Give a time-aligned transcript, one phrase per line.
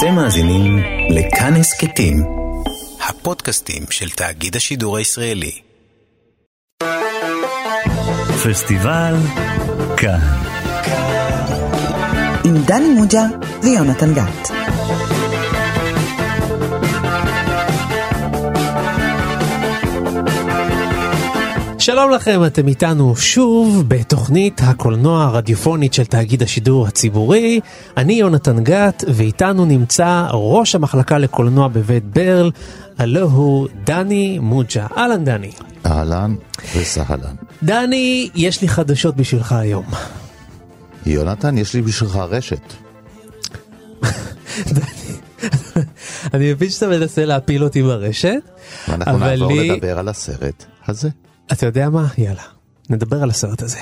[0.00, 0.78] אתם מאזינים
[1.10, 2.16] לכאן הסכתים,
[3.08, 5.60] הפודקאסטים של תאגיד השידור הישראלי.
[8.44, 9.14] פסטיבל
[9.96, 10.20] כאן.
[12.44, 13.22] עם דני מוג'ה
[13.62, 14.59] ויונתן גת.
[21.80, 27.60] שלום לכם, אתם איתנו שוב בתוכנית הקולנוע הרדיופונית של תאגיד השידור הציבורי.
[27.96, 32.50] אני יונתן גת, ואיתנו נמצא ראש המחלקה לקולנוע בבית ברל,
[32.98, 34.86] הלו הוא דני מוג'ה.
[34.96, 35.50] אהלן דני.
[35.86, 36.34] אהלן
[36.76, 37.34] וסהלן.
[37.62, 39.84] דני, יש לי חדשות בשבילך היום.
[41.06, 42.72] יונתן, יש לי בשבילך רשת.
[46.34, 48.40] אני מבין שאתה מנסה להפיל אותי ברשת,
[48.88, 49.68] ואנחנו נעבור לי...
[49.68, 51.08] לדבר על הסרט הזה.
[51.51, 52.07] אתה יודע מה?
[52.17, 52.43] יאללה,
[52.89, 53.79] נדבר על הסרט הזה.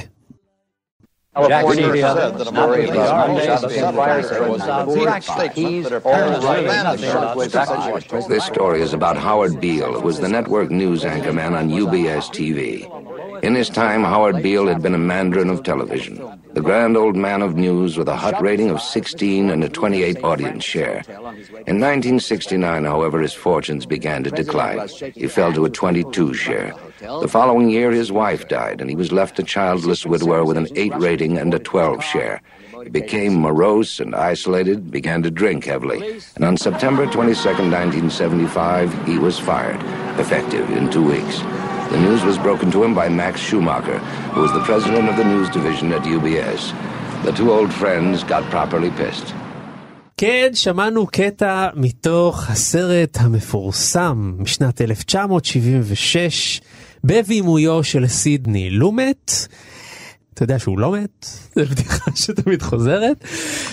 [8.29, 12.59] This story is about Howard Beale, who was the network news anchorman on UBS TV.
[13.42, 16.20] In his time, Howard Beale had been a mandarin of television,
[16.54, 20.24] the grand old man of news with a hot rating of 16 and a 28
[20.24, 21.02] audience share.
[21.66, 24.88] In 1969, however, his fortunes began to decline.
[25.14, 26.74] He fell to a 22 share.
[27.00, 30.68] The following year, his wife died, and he was left a childless widower with an
[30.74, 32.40] 8 rating and a 12 share.
[32.82, 39.18] He became morose and isolated, began to drink heavily, and on September 22, 1975, he
[39.18, 39.80] was fired,
[40.18, 41.42] effective in two weeks.
[41.94, 43.98] The news was broken to him by Max Schumacher,
[44.32, 46.60] who was the president of the news division at UBS.
[47.26, 49.34] The two old friends got properly pissed.
[50.16, 56.60] כן, שמענו קטע מתוך הסרט המפורסם משנת 1976
[57.04, 59.32] בבימויו של סידני לומט.
[60.34, 63.24] אתה יודע שהוא לא מת, זו בדיחה שתמיד חוזרת.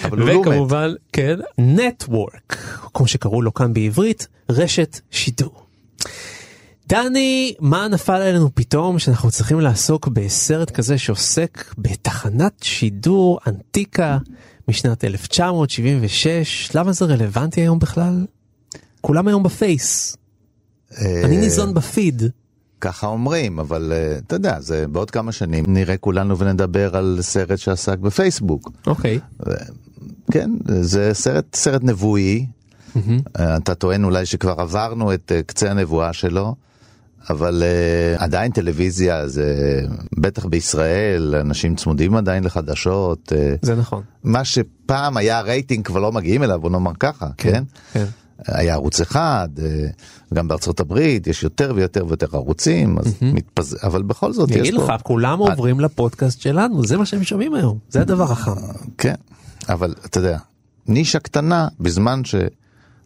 [0.04, 0.48] אבל הוא לא מת.
[0.48, 2.58] וכמובן, כן, נטוורק,
[2.94, 5.66] כמו שקראו לו כאן בעברית, רשת שידור.
[6.88, 14.18] דני, מה נפל עלינו פתאום שאנחנו צריכים לעסוק בסרט כזה שעוסק בתחנת שידור ענתיקה
[14.68, 16.72] משנת 1976?
[16.76, 18.26] למה זה רלוונטי היום בכלל?
[19.02, 20.18] כולם היום בפייס.
[21.02, 22.24] אני ניזון בפיד.
[22.82, 27.60] ככה אומרים, אבל אה, אתה יודע, זה בעוד כמה שנים נראה כולנו ונדבר על סרט
[27.60, 28.72] שעסק בפייסבוק.
[28.88, 29.20] אוקיי.
[30.32, 32.46] כן, זה סרט, סרט נבואי.
[33.40, 36.56] אה, אתה טוען אולי שכבר עברנו את אה, קצה הנבואה שלו,
[37.30, 39.82] אבל uh, עדיין טלוויזיה זה
[40.18, 43.32] בטח בישראל, אנשים צמודים עדיין לחדשות.
[43.32, 44.04] uh, זה נכון.
[44.24, 47.64] מה שפעם היה רייטינג כבר לא מגיעים אליו, בוא נאמר ככה, כן?
[47.94, 48.06] כן.
[48.48, 49.88] היה ערוץ אחד, אה,
[50.34, 53.78] גם בארצות הברית יש יותר ויותר ויותר ערוצים, אז מתפז...
[53.84, 54.84] אבל בכל זאת יש אגיד פה...
[54.84, 58.52] לך, כולם עוברים לפודקאסט שלנו, זה מה שהם שומעים היום, זה הדבר החם.
[58.98, 59.16] כן,
[59.70, 60.38] אבל אתה יודע,
[60.88, 62.22] נישה קטנה בזמן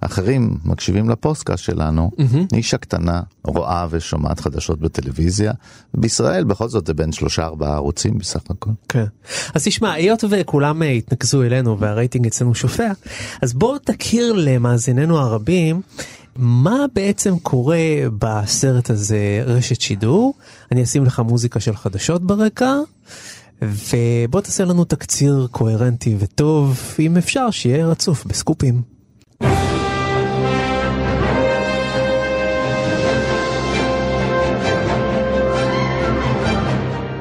[0.02, 2.12] שאחרים מקשיבים לפוסטקאסט שלנו,
[2.52, 5.54] נישה קטנה רואה ושומעת חדשות בטלוויזיה,
[5.94, 8.70] בישראל בכל זאת זה בין שלושה ארבעה ערוצים בסך הכל.
[8.90, 9.06] כן.
[9.54, 12.92] אז תשמע, היות וכולם אה, התנקזו אלינו והרייטינג אצלנו שופע,
[13.42, 15.82] אז בוא תכיר למאזיננו הרבים.
[16.36, 17.78] מה בעצם קורה
[18.20, 20.34] בסרט הזה רשת שידור?
[20.72, 22.76] אני אשים לך מוזיקה של חדשות ברקע,
[23.62, 28.82] ובוא תעשה לנו תקציר קוהרנטי וטוב, אם אפשר שיהיה רצוף בסקופים.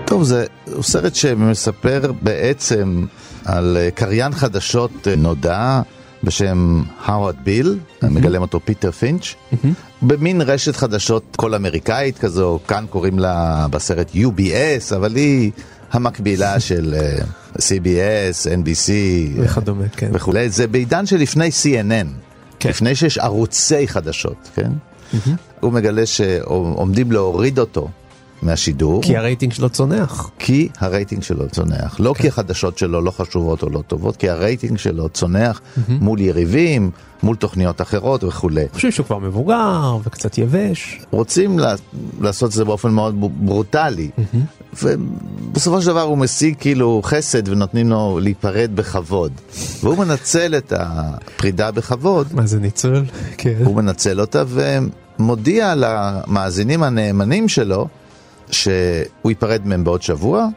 [0.09, 3.07] טוב, זה הוא סרט שמספר בעצם
[3.45, 5.81] על אה, קריין חדשות אה, נודע
[6.23, 9.35] בשם האווארד ביל, מגלם אותו פיטר פינץ',
[10.03, 15.51] במין רשת חדשות כל אמריקאית כזו, כאן קוראים לה בסרט UBS, אבל היא
[15.93, 17.19] המקבילה של אה,
[17.57, 18.91] CBS, NBC
[19.37, 20.11] וכדומה, כן.
[20.13, 20.51] וכולי.
[20.51, 22.09] זה בעידן שלפני CNN,
[22.59, 22.69] כן.
[22.69, 24.71] לפני שיש ערוצי חדשות, כן?
[25.61, 27.89] הוא מגלה שעומדים להוריד אותו
[28.43, 29.03] מהשידור.
[29.03, 30.31] כי הרייטינג שלו צונח.
[30.39, 31.97] כי הרייטינג שלו צונח.
[32.01, 36.91] לא כי החדשות שלו לא חשובות או לא טובות, כי הרייטינג שלו צונח מול יריבים,
[37.23, 38.65] מול תוכניות אחרות וכולי.
[38.73, 41.01] חושבים שהוא כבר מבוגר וקצת יבש.
[41.11, 41.75] רוצים לה,
[42.21, 43.15] לעשות את זה באופן מאוד
[43.45, 44.11] ברוטלי,
[44.83, 49.33] ובסופו של דבר הוא משיג כאילו חסד ונותנים לו להיפרד בכבוד.
[49.83, 53.05] והוא מנצל את הפרידה בכבוד, מה זה ניצול?
[53.37, 53.63] כן.
[53.65, 57.89] הוא מנצל אותה ומודיע למאזינים הנאמנים שלו
[58.51, 58.71] שהוא
[59.31, 60.49] ייפרד מהם בעוד שבוע,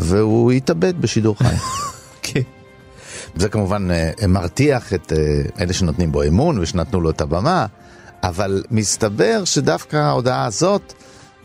[0.00, 1.54] והוא יתאבד בשידור חי.
[2.22, 2.40] כן.
[3.36, 5.18] זה כמובן אה, מרתיח את אה,
[5.60, 7.66] אלה שנותנים בו אמון ושנתנו לו את הבמה,
[8.22, 10.92] אבל מסתבר שדווקא ההודעה הזאת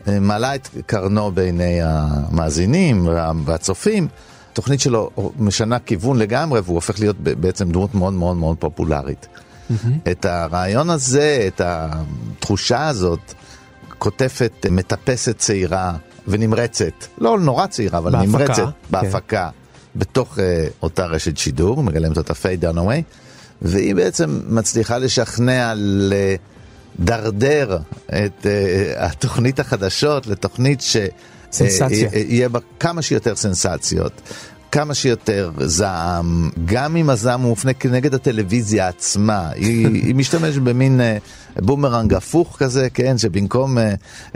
[0.08, 4.08] אה, מעלה את קרנו בעיני המאזינים וה- והצופים,
[4.52, 5.10] התוכנית שלו
[5.40, 9.28] משנה כיוון לגמרי, והוא הופך להיות בעצם דמות מאוד מאוד מאוד פופולרית.
[10.12, 13.34] את הרעיון הזה, את התחושה הזאת,
[14.66, 15.94] אה, מטפסת צעירה
[16.28, 18.70] ונמרצת, לא נורא צעירה, אבל בהפקה, נמרצת כן.
[18.90, 19.50] בהפקה,
[19.96, 23.04] בתוך אה, אותה רשת שידור, מגלמת אותה פיי דנווי,
[23.62, 25.74] והיא בעצם מצליחה לשכנע
[27.00, 30.98] לדרדר את אה, התוכנית החדשות לתוכנית ש...
[31.52, 32.10] סנסציה.
[32.14, 34.22] אה, יהיה בה כמה שיותר סנסציות.
[34.72, 41.02] כמה שיותר זעם, גם אם הזעם הוא מופנה כנגד הטלוויזיה עצמה, היא, היא משתמשת במין
[41.02, 41.18] אה,
[41.58, 43.94] בומרנג הפוך כזה, כן, שבמקום, אה,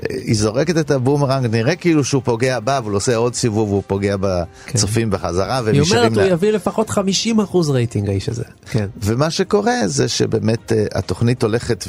[0.09, 3.83] היא זורקת את הבומרנג, נראה כאילו שהוא פוגע בה, אבל הוא עושה עוד סיבוב והוא
[3.87, 6.27] פוגע בצופים בחזרה, היא אומרת ונשארים הוא לה...
[6.27, 8.43] יביא לפחות 50 אחוז רייטינג האיש הזה.
[8.71, 8.87] כן.
[9.03, 11.83] ומה שקורה זה שבאמת אה, התוכנית הולכת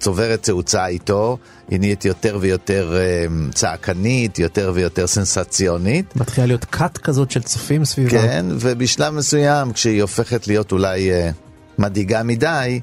[0.00, 1.38] וצוברת תאוצה איתו,
[1.68, 6.16] היא נהיית יותר ויותר אה, צעקנית, יותר ויותר סנסציונית.
[6.16, 8.10] מתחילה להיות קאט כזאת של צופים סביבה.
[8.10, 11.30] כן, ובשלב מסוים, כשהיא הופכת להיות אולי אה,
[11.78, 12.80] מדאיגה מדי,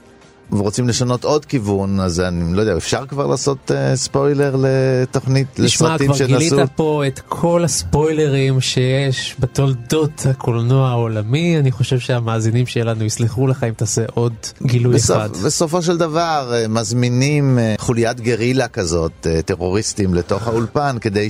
[0.51, 5.65] ורוצים לשנות עוד כיוון, אז אני לא יודע, אפשר כבר לעשות אה, ספוילר לתוכנית, תשמע,
[5.65, 6.71] לסרטים כבר גילית שנעשו?
[6.75, 13.73] פה את כל הספוילרים שיש בתולדות הקולנוע העולמי, אני חושב שהמאזינים שלנו יסלחו לך אם
[13.73, 14.33] תעשה עוד
[14.65, 15.29] גילוי בסוף, אחד.
[15.45, 21.27] בסופו של דבר אה, מזמינים אה, חוליית גרילה כזאת, טרוריסטים, לתוך האולפן כדי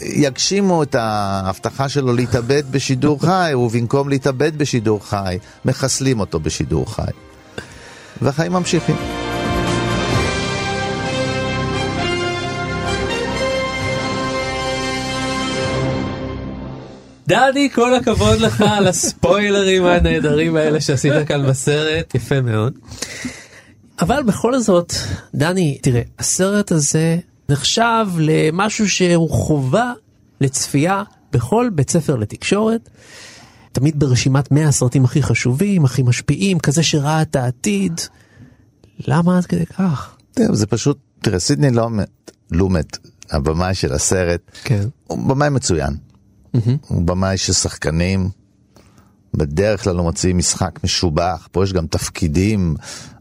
[0.00, 7.31] שיגשימו את ההבטחה שלו להתאבד בשידור חי, ובמקום להתאבד בשידור חי, מחסלים אותו בשידור חי.
[8.22, 8.96] והחיים ממשיכים.
[17.26, 22.72] דני, כל הכבוד לך על הספוילרים הנהדרים האלה שעשית כאן בסרט, יפה מאוד.
[24.00, 24.92] אבל בכל זאת,
[25.34, 27.18] דני, תראה, הסרט הזה
[27.48, 29.92] נחשב למשהו שהוא חובה
[30.40, 31.02] לצפייה
[31.32, 32.88] בכל בית ספר לתקשורת.
[33.72, 38.00] תמיד ברשימת 100 הסרטים הכי חשובים, הכי משפיעים, כזה שראה את העתיד.
[38.98, 40.16] למה עד כדי כך?
[40.36, 42.98] זה פשוט, תראה, סידני לומט, לומט,
[43.30, 44.88] הבמאי של הסרט, כן.
[45.06, 45.96] הוא במאי מצוין.
[46.88, 48.30] הוא במאי של שחקנים,
[49.34, 52.74] בדרך כלל הוא מוציא משחק משובח, פה יש גם תפקידים,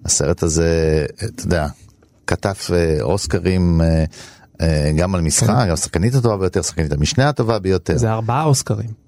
[0.06, 1.68] הסרט הזה, אתה יודע,
[2.28, 4.06] כתב אה, אוסקרים אה,
[4.62, 7.98] אה, גם על משחק, גם השחקנית הטובה ביותר, שחקנית המשנה הטובה ביותר.
[7.98, 9.01] זה ארבעה אוסקרים.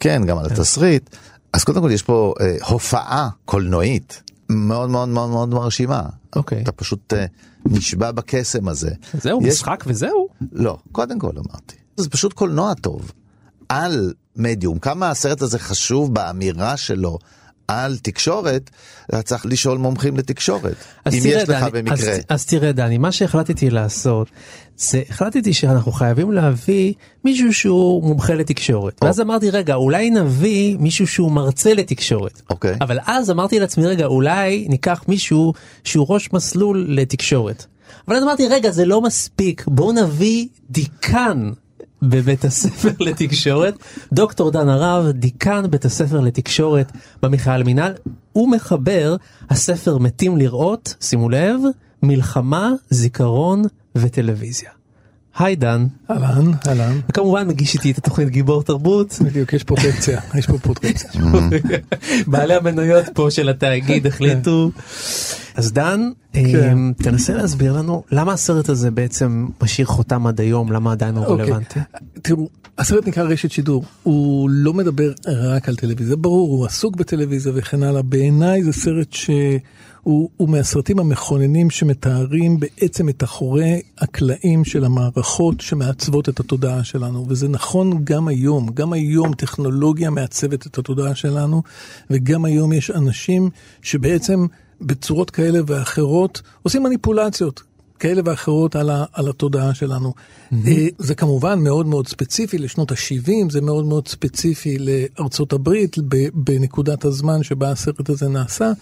[0.00, 1.16] כן, גם על התסריט.
[1.52, 6.02] אז קודם כל יש פה אה, הופעה קולנועית מאוד מאוד מאוד מאוד מרשימה.
[6.36, 6.62] אוקיי.
[6.62, 7.24] אתה פשוט אה,
[7.66, 8.90] נשבע בקסם הזה.
[9.14, 10.28] זהו, יש- משחק וזהו.
[10.52, 11.76] לא, קודם כל אמרתי.
[11.96, 13.12] זה פשוט קולנוע טוב.
[13.68, 17.18] על מדיום, כמה הסרט הזה חשוב באמירה שלו
[17.68, 18.70] על תקשורת,
[19.08, 20.74] אתה צריך לשאול מומחים לתקשורת.
[21.06, 21.94] אם תראה, יש לך דני, במקרה.
[21.94, 24.28] אז, אז תראה דני, מה שהחלטתי לעשות,
[24.76, 26.92] זה החלטתי שאנחנו חייבים להביא
[27.24, 28.98] מישהו שהוא מומחה לתקשורת.
[29.02, 29.06] או.
[29.06, 32.42] ואז אמרתי, רגע, אולי נביא מישהו שהוא מרצה לתקשורת.
[32.50, 32.76] אוקיי.
[32.80, 35.52] אבל אז אמרתי לעצמי, רגע, אולי ניקח מישהו
[35.84, 37.66] שהוא ראש מסלול לתקשורת.
[38.08, 41.50] אבל אז אמרתי, רגע, זה לא מספיק, בואו נביא דיקן.
[42.02, 43.74] בבית הספר לתקשורת,
[44.12, 46.92] דוקטור דן הרב, דיקן בית הספר לתקשורת
[47.22, 47.92] במכלל מינהל,
[48.32, 49.16] הוא מחבר
[49.50, 51.60] הספר מתים לראות, שימו לב,
[52.02, 53.62] מלחמה, זיכרון
[53.94, 54.77] וטלוויזיה.
[55.38, 60.46] היי דן, אהלן, אהלן, וכמובן מגיש איתי את התוכנית גיבור תרבות, בדיוק, יש פרוטקציה, יש
[60.46, 61.10] פה פרוטקציה.
[62.26, 64.70] בעלי המניות פה של התאגיד החליטו.
[65.54, 70.92] אז דן, אמ, תנסה להסביר לנו למה הסרט הזה בעצם משאיר חותם עד היום, למה
[70.92, 71.44] עדיין הוא אוקיי.
[71.44, 71.80] רלוונטי.
[72.22, 77.52] תראו, הסרט נקרא רשת שידור, הוא לא מדבר רק על טלוויזיה, ברור, הוא עסוק בטלוויזיה
[77.56, 78.02] וכן הלאה.
[78.02, 79.58] בעיניי זה סרט שהוא
[80.08, 87.48] הוא מהסרטים המכוננים שמתארים בעצם את אחורי הקלעים של המערכות שמעצבות את התודעה שלנו, וזה
[87.48, 91.62] נכון גם היום, גם היום טכנולוגיה מעצבת את התודעה שלנו,
[92.10, 93.50] וגם היום יש אנשים
[93.82, 94.46] שבעצם
[94.80, 97.67] בצורות כאלה ואחרות עושים מניפולציות.
[97.98, 100.14] כאלה ואחרות על, ה, על התודעה שלנו.
[100.52, 100.54] Mm-hmm.
[100.98, 105.96] זה כמובן מאוד מאוד ספציפי לשנות ה-70, זה מאוד מאוד ספציפי לארצות הברית
[106.34, 108.72] בנקודת הזמן שבה הסרט הזה נעשה,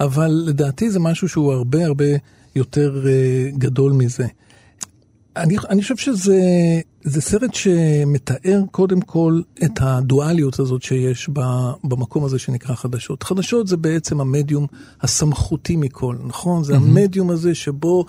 [0.00, 2.04] אבל לדעתי זה משהו שהוא הרבה הרבה
[2.56, 4.26] יותר uh, גדול מזה.
[5.36, 6.40] אני, אני חושב שזה
[7.04, 11.40] זה סרט שמתאר קודם כל את הדואליות הזאת שיש ב,
[11.84, 13.22] במקום הזה שנקרא חדשות.
[13.22, 14.66] חדשות זה בעצם המדיום
[15.00, 16.64] הסמכותי מכל, נכון?
[16.64, 16.76] זה mm-hmm.
[16.76, 18.04] המדיום הזה שבו,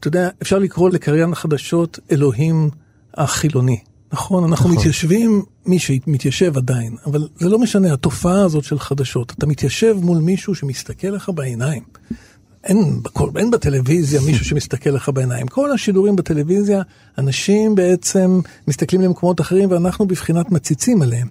[0.00, 2.70] אתה יודע, אפשר לקרוא לקריין החדשות אלוהים
[3.14, 3.78] החילוני.
[4.12, 4.78] נכון, אנחנו נכון.
[4.78, 10.18] מתיישבים, מי שמתיישב עדיין, אבל זה לא משנה, התופעה הזאת של חדשות, אתה מתיישב מול
[10.18, 11.82] מישהו שמסתכל לך בעיניים.
[12.64, 13.00] אין,
[13.36, 15.46] אין בטלוויזיה מישהו שמסתכל לך בעיניים.
[15.46, 16.82] כל השידורים בטלוויזיה,
[17.18, 21.28] אנשים בעצם מסתכלים למקומות אחרים ואנחנו בבחינת מציצים עליהם.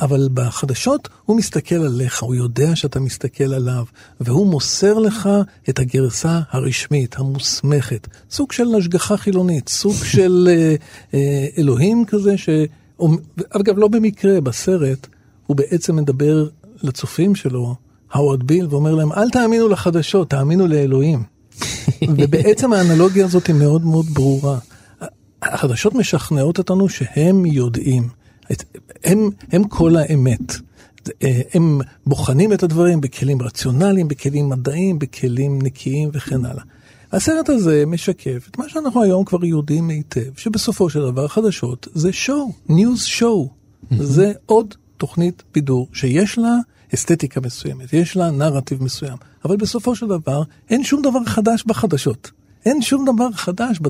[0.00, 3.84] אבל בחדשות הוא מסתכל עליך, הוא יודע שאתה מסתכל עליו,
[4.20, 5.28] והוא מוסר לך
[5.68, 8.08] את הגרסה הרשמית, המוסמכת.
[8.30, 10.74] סוג של השגחה חילונית, סוג של אה,
[11.14, 12.48] אה, אלוהים כזה, ש...
[13.50, 15.06] אגב, לא במקרה, בסרט
[15.46, 16.48] הוא בעצם מדבר
[16.82, 17.74] לצופים שלו.
[18.12, 21.22] האוורד ביל ואומר להם אל תאמינו לחדשות, תאמינו לאלוהים.
[22.16, 24.58] ובעצם האנלוגיה הזאת היא מאוד מאוד ברורה.
[25.42, 28.08] החדשות משכנעות אותנו שהם יודעים,
[29.04, 30.56] הם, הם כל האמת.
[31.54, 36.62] הם בוחנים את הדברים בכלים רציונליים, בכלים מדעיים, בכלים נקיים וכן הלאה.
[37.12, 42.12] הסרט הזה משקף את מה שאנחנו היום כבר יודעים היטב, שבסופו של דבר חדשות זה
[42.12, 43.48] שואו, ניוז שואו.
[43.98, 46.56] זה עוד תוכנית בידור שיש לה
[46.94, 52.30] אסתטיקה מסוימת, יש לה נרטיב מסוים, אבל בסופו של דבר אין שום דבר חדש בחדשות.
[52.66, 53.80] אין שום דבר חדש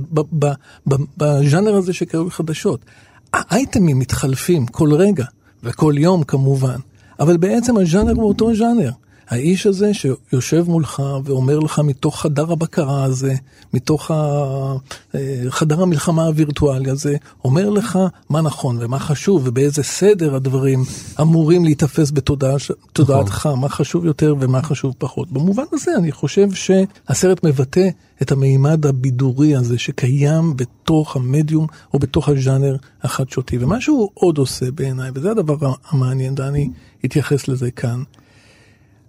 [1.16, 2.84] בז'אנר הזה שקרוי חדשות.
[3.32, 5.24] האייטמים מתחלפים כל רגע,
[5.62, 6.76] וכל יום כמובן,
[7.20, 8.90] אבל בעצם הז'אנר הוא אותו ז'אנר.
[9.28, 13.34] האיש הזה שיושב מולך ואומר לך מתוך חדר הבקרה הזה,
[13.74, 17.98] מתוך אה, חדר המלחמה הווירטואלי הזה, אומר לך
[18.30, 20.84] מה נכון ומה חשוב ובאיזה סדר הדברים
[21.20, 23.60] אמורים להיתפס בתודעתך, נכון.
[23.60, 25.32] מה חשוב יותר ומה חשוב פחות.
[25.32, 27.88] במובן הזה אני חושב שהסרט מבטא
[28.22, 33.58] את המימד הבידורי הזה שקיים בתוך המדיום או בתוך הז'אנר החדשותי.
[33.60, 36.70] ומה שהוא עוד עושה בעיניי, וזה הדבר המעניין, דני
[37.04, 38.02] התייחס לזה כאן,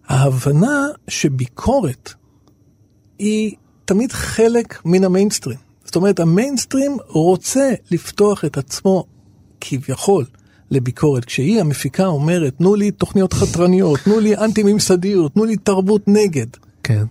[0.08, 2.14] ההבנה שביקורת
[3.20, 3.56] היא
[3.86, 5.58] תמיד חלק מן המיינסטרים.
[5.86, 9.06] זאת אומרת, המיינסטרים רוצה לפתוח את עצמו
[9.62, 10.26] כביכול
[10.72, 11.26] לביקורת.
[11.26, 16.48] כשהיא המפיקה אומרת, תנו לי תוכניות חתרניות, תנו לי אנטי-ממסדיות, תנו לי תרבות נגד.
[16.84, 17.04] כן.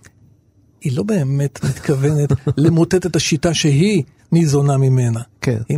[0.83, 5.19] היא לא באמת מתכוונת למוטט את השיטה שהיא ניזונה ממנה.
[5.41, 5.57] כן.
[5.69, 5.77] היא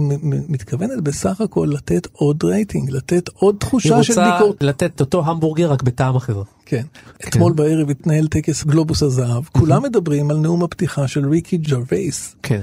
[0.49, 4.41] מתכוונת בסך הכל לתת עוד רייטינג, לתת עוד תחושה של ביקורת.
[4.41, 6.41] היא רוצה לתת אותו המבורגר רק בטעם אחר.
[6.65, 6.81] כן.
[7.19, 7.29] כן.
[7.29, 12.35] אתמול בערב התנהל טקס גלובוס הזהב, כולם מדברים על נאום הפתיחה של ריקי ג'רווייס.
[12.43, 12.61] כן.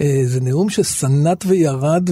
[0.00, 2.10] אה, זה נאום שסנט וירד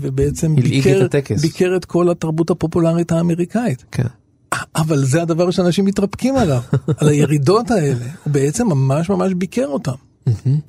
[0.00, 1.06] ובעצם ביקר,
[1.40, 3.84] ביקר את כל התרבות הפופולרית האמריקאית.
[3.92, 4.06] כן.
[4.76, 6.60] אבל זה הדבר שאנשים מתרפקים עליו,
[6.98, 8.04] על הירידות האלה.
[8.24, 9.92] הוא בעצם ממש ממש ביקר אותם.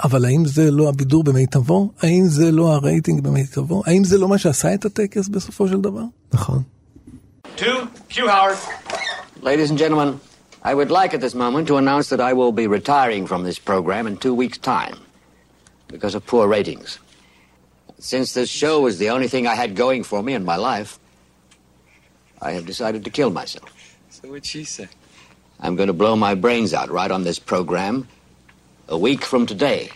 [0.04, 1.92] אבל האם זה לא הבידור במיטבו?
[2.02, 3.84] האם זה לא הרייטינג במיטבו?
[3.86, 6.04] האם זה לא מה שעשה את הטקס בסופו של דבר?
[6.34, 6.64] נכון.
[9.44, 10.10] Ladies and gentlemen,
[10.64, 13.60] I would like at this moment to announce that I will be retiring from this
[13.70, 14.98] program in two weeks' time
[15.94, 16.90] because of poor ratings.
[18.00, 20.92] Since this show was the only thing I had going for me in my life,
[22.48, 23.70] I have decided to kill myself.
[24.20, 24.88] So what'd she say?
[25.60, 28.08] I'm going to blow my brains out right on this program
[28.88, 29.92] a week from today.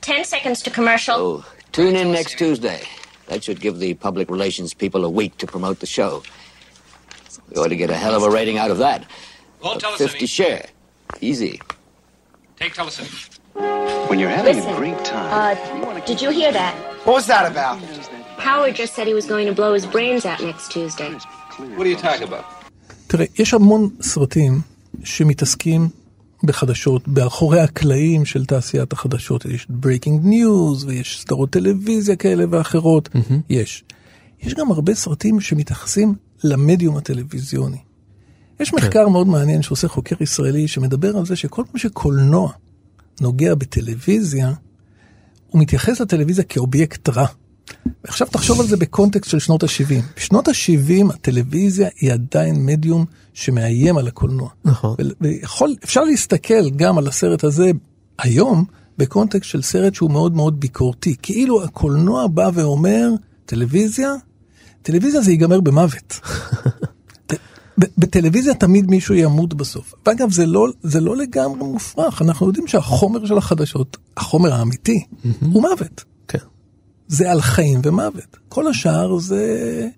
[0.00, 1.14] Ten seconds to commercial.
[1.14, 2.84] Oh, tune in next Tuesday.
[3.26, 6.22] That should give the public relations people a week to promote the show.
[7.50, 9.04] We ought to get a hell of a rating out of that.
[9.62, 10.64] Won't tell us 50 share.
[11.20, 11.60] Easy.
[12.56, 13.38] Take Telesyn.
[14.08, 15.54] When you're having Listen, a great time.
[15.84, 16.74] uh, did you hear that?
[17.04, 17.78] What was that about?
[18.38, 21.10] Howard just said he was going to blow his brains out next Tuesday.
[21.10, 22.55] What are you talking about?
[23.06, 24.60] תראה, יש המון סרטים
[25.04, 25.88] שמתעסקים
[26.44, 29.44] בחדשות, באחורי הקלעים של תעשיית החדשות.
[29.44, 33.08] יש breaking news ויש סדרות טלוויזיה כאלה ואחרות.
[33.14, 33.34] Mm-hmm.
[33.50, 33.84] יש.
[34.42, 37.78] יש גם הרבה סרטים שמתייחסים למדיום הטלוויזיוני.
[38.60, 42.52] יש מחקר מאוד מעניין שעושה חוקר ישראלי שמדבר על זה שכל פעם שקולנוע
[43.20, 44.52] נוגע בטלוויזיה,
[45.48, 47.26] הוא מתייחס לטלוויזיה כאובייקט רע.
[48.04, 50.02] עכשיו תחשוב על זה בקונטקסט של שנות ה-70.
[50.16, 53.04] בשנות ה-70 הטלוויזיה היא עדיין מדיום
[53.34, 54.48] שמאיים על הקולנוע.
[54.64, 54.96] נכון.
[55.20, 57.70] ויכול, אפשר להסתכל גם על הסרט הזה
[58.18, 58.64] היום
[58.98, 61.16] בקונטקסט של סרט שהוא מאוד מאוד ביקורתי.
[61.22, 63.10] כאילו הקולנוע בא ואומר,
[63.46, 64.14] טלוויזיה,
[64.82, 66.20] טלוויזיה זה ייגמר במוות.
[67.98, 69.94] בטלוויזיה תמיד מישהו ימות בסוף.
[70.06, 75.04] ואגב, זה לא, זה לא לגמרי מופרך, אנחנו יודעים שהחומר של החדשות, החומר האמיתי,
[75.40, 76.04] הוא מוות.
[77.08, 78.36] זה על חיים ומוות.
[78.48, 79.88] כל השאר זה...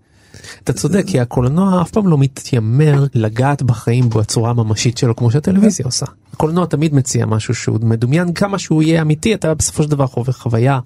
[0.64, 5.86] אתה צודק, כי הקולנוע אף פעם לא מתיימר לגעת בחיים בצורה הממשית שלו כמו שהטלוויזיה
[5.86, 6.06] עושה.
[6.32, 10.32] הקולנוע תמיד מציע משהו שהוא מדומיין כמה שהוא יהיה אמיתי, אתה בסופו של דבר חווה
[10.32, 10.78] חוויה.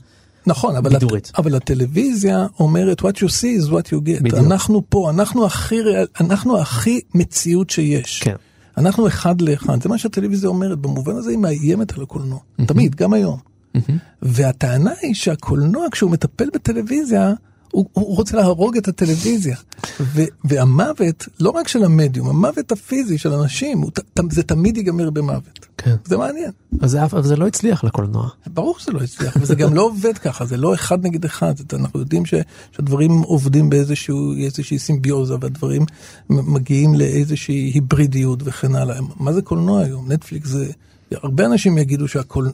[0.47, 1.03] נכון, אבל, הט...
[1.39, 4.23] אבל הטלוויזיה אומרת what you see is what you get.
[4.23, 4.35] בדיוק.
[4.35, 5.79] אנחנו פה, אנחנו הכי,
[6.21, 8.21] אנחנו הכי מציאות שיש.
[8.23, 8.37] כן.
[8.77, 12.39] אנחנו אחד לאחד, זה מה שהטלוויזיה אומרת, במובן הזה היא מאיימת על הקולנוע.
[12.67, 13.52] תמיד, גם היום.
[13.77, 13.93] Mm-hmm.
[14.23, 17.33] והטענה היא שהקולנוע כשהוא מטפל בטלוויזיה,
[17.71, 19.57] הוא, הוא רוצה להרוג את הטלוויזיה.
[20.01, 25.11] ו, והמוות, לא רק של המדיום, המוות הפיזי של אנשים, הוא, ת- זה תמיד ייגמר
[25.11, 25.67] במוות.
[25.79, 25.97] כן.
[26.05, 26.51] זה מעניין.
[26.81, 28.29] אז זה אבל זה לא הצליח לקולנוע.
[28.47, 31.65] ברור שזה לא הצליח, וזה גם לא עובד ככה, זה לא אחד נגד אחד, זה-
[31.77, 32.35] אנחנו יודעים ש,
[32.73, 35.83] שהדברים עובדים באיזושהי סימביוזה, והדברים
[36.31, 38.97] מגיעים לאיזושהי היברידיות וכן הלאה.
[39.21, 40.13] מה זה קולנוע היום?
[40.13, 40.71] נטפליקס זה...
[41.13, 42.51] הרבה אנשים יגידו שהקול...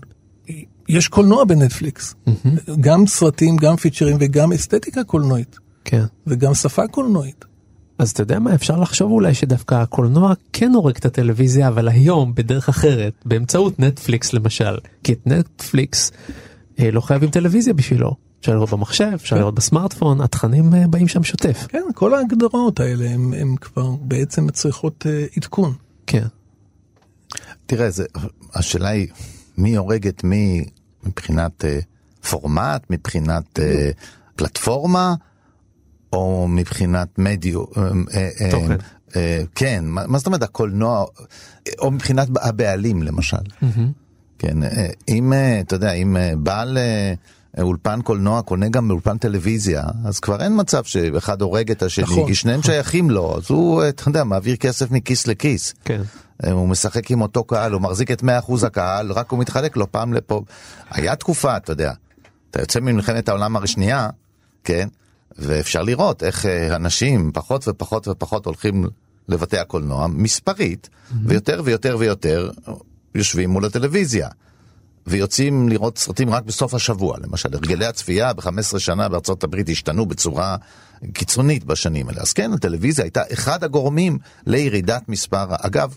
[0.88, 2.14] יש קולנוע בנטפליקס.
[2.80, 6.04] גם סרטים, גם פיצ'רים וגם אסתטיקה קולנועית, כן.
[6.26, 7.44] וגם שפה קולנועית.
[7.98, 12.34] אז אתה יודע מה, אפשר לחשוב אולי שדווקא הקולנוע כן הורג את הטלוויזיה, אבל היום
[12.34, 14.76] בדרך אחרת, באמצעות נטפליקס למשל.
[15.04, 16.12] כי את נטפליקס
[16.80, 18.14] אה, לא חייבים טלוויזיה בשבילו.
[18.40, 21.66] אפשר לראות במחשב, אפשר לראות בסמארטפון, התכנים אה, באים שם שוטף.
[21.68, 25.72] כן, כל ההגדרות האלה הם כבר בעצם צריכות אה, עדכון.
[26.06, 26.26] כן.
[27.66, 28.04] תראה, זה,
[28.54, 29.08] השאלה היא,
[29.58, 30.64] מי הורג את מי
[31.02, 31.78] מבחינת אה,
[32.30, 33.90] פורמט, מבחינת אה,
[34.36, 35.14] פלטפורמה,
[36.12, 37.64] או מבחינת מדיו...
[37.76, 37.82] אה,
[38.14, 38.76] אה, אה, תוכן.
[39.16, 41.04] אה, כן, מה, מה זאת אומרת הקולנוע,
[41.78, 43.36] או מבחינת הבעלים למשל.
[44.38, 47.14] כן, אה, אם, אה, אתה יודע, אם אה, בעל אה,
[47.62, 52.26] אולפן קולנוע קונה גם אולפן טלוויזיה, אז כבר אין מצב שאחד הורג את השני, נכון,
[52.26, 52.72] כי שניהם נכון.
[52.72, 55.74] שייכים לו, אז הוא, אה, אתה יודע, מעביר כסף מכיס לכיס.
[55.84, 56.02] כן.
[56.44, 58.26] אה, הוא משחק עם אותו קהל, הוא מחזיק את 100%
[58.66, 60.42] הקהל, רק הוא מתחלק לו פעם לפה.
[60.90, 61.92] היה תקופה, אתה יודע,
[62.50, 64.08] אתה יוצא ממלחמת העולם השנייה,
[64.64, 64.88] כן,
[65.38, 68.84] ואפשר לראות איך אה, אנשים פחות ופחות ופחות הולכים
[69.28, 70.88] לבתי הקולנוע, מספרית,
[71.24, 72.50] ויותר ויותר ויותר
[73.14, 74.28] יושבים מול הטלוויזיה.
[75.06, 80.56] ויוצאים לראות סרטים רק בסוף השבוע, למשל, הרגלי הצפייה ב-15 שנה בארצות הברית השתנו בצורה
[81.12, 82.20] קיצונית בשנים האלה.
[82.20, 85.96] אז כן, הטלוויזיה הייתה אחד הגורמים לירידת מספר, אגב,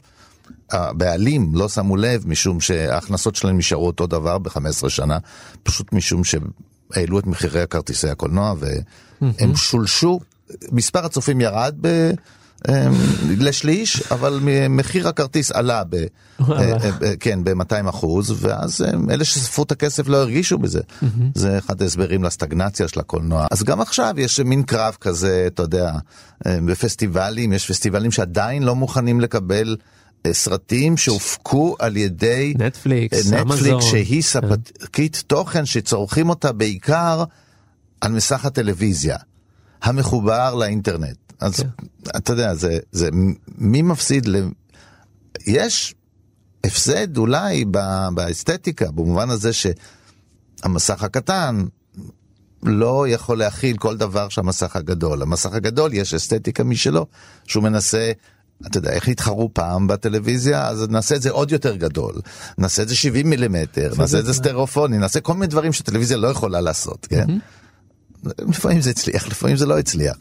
[0.71, 5.17] הבעלים לא שמו לב משום שההכנסות שלהם נשארו אותו דבר ב-15 שנה,
[5.63, 10.19] פשוט משום שהעלו את מחירי הכרטיסי הקולנוע והם שולשו,
[10.71, 12.11] מספר הצופים ירד ב...
[13.37, 14.39] לשליש, אבל
[14.69, 15.95] מחיר הכרטיס עלה ב...
[15.95, 16.05] אה,
[16.49, 20.79] אה, כן, ב-200 אחוז, ואז אלה שספרו את הכסף לא הרגישו בזה.
[21.35, 23.47] זה אחד ההסברים לסטגנציה של הקולנוע.
[23.51, 25.93] אז גם עכשיו יש מין קרב כזה, אתה יודע,
[26.45, 29.75] אה, בפסטיבלים, יש פסטיבלים שעדיין לא מוכנים לקבל
[30.31, 33.57] סרטים שהופקו על ידי נטפליקס, אה, אמזון.
[33.57, 37.23] נטפליקס, שהיא ספקית תוכן שצורכים אותה בעיקר
[38.01, 39.17] על מסך הטלוויזיה,
[39.81, 41.17] המחובר לאינטרנט.
[41.39, 41.67] אז כן.
[42.17, 43.09] אתה יודע, זה, זה
[43.57, 44.35] מי מפסיד ל...
[45.47, 45.95] יש
[46.63, 51.65] הפסד אולי ב- באסתטיקה, במובן הזה שהמסך הקטן
[52.63, 55.21] לא יכול להכיל כל דבר שהמסך הגדול.
[55.21, 57.05] המסך הגדול יש אסתטיקה משלו,
[57.47, 58.11] שהוא מנסה,
[58.67, 62.13] אתה יודע, איך התחרו פעם בטלוויזיה, אז נעשה את זה עוד יותר גדול.
[62.57, 66.27] נעשה את זה 70 מילימטר, נעשה את זה סטריאופוני, נעשה כל מיני דברים שטלוויזיה לא
[66.27, 67.25] יכולה לעשות, כן?
[68.23, 70.17] לפעמים זה הצליח, לפעמים זה לא הצליח.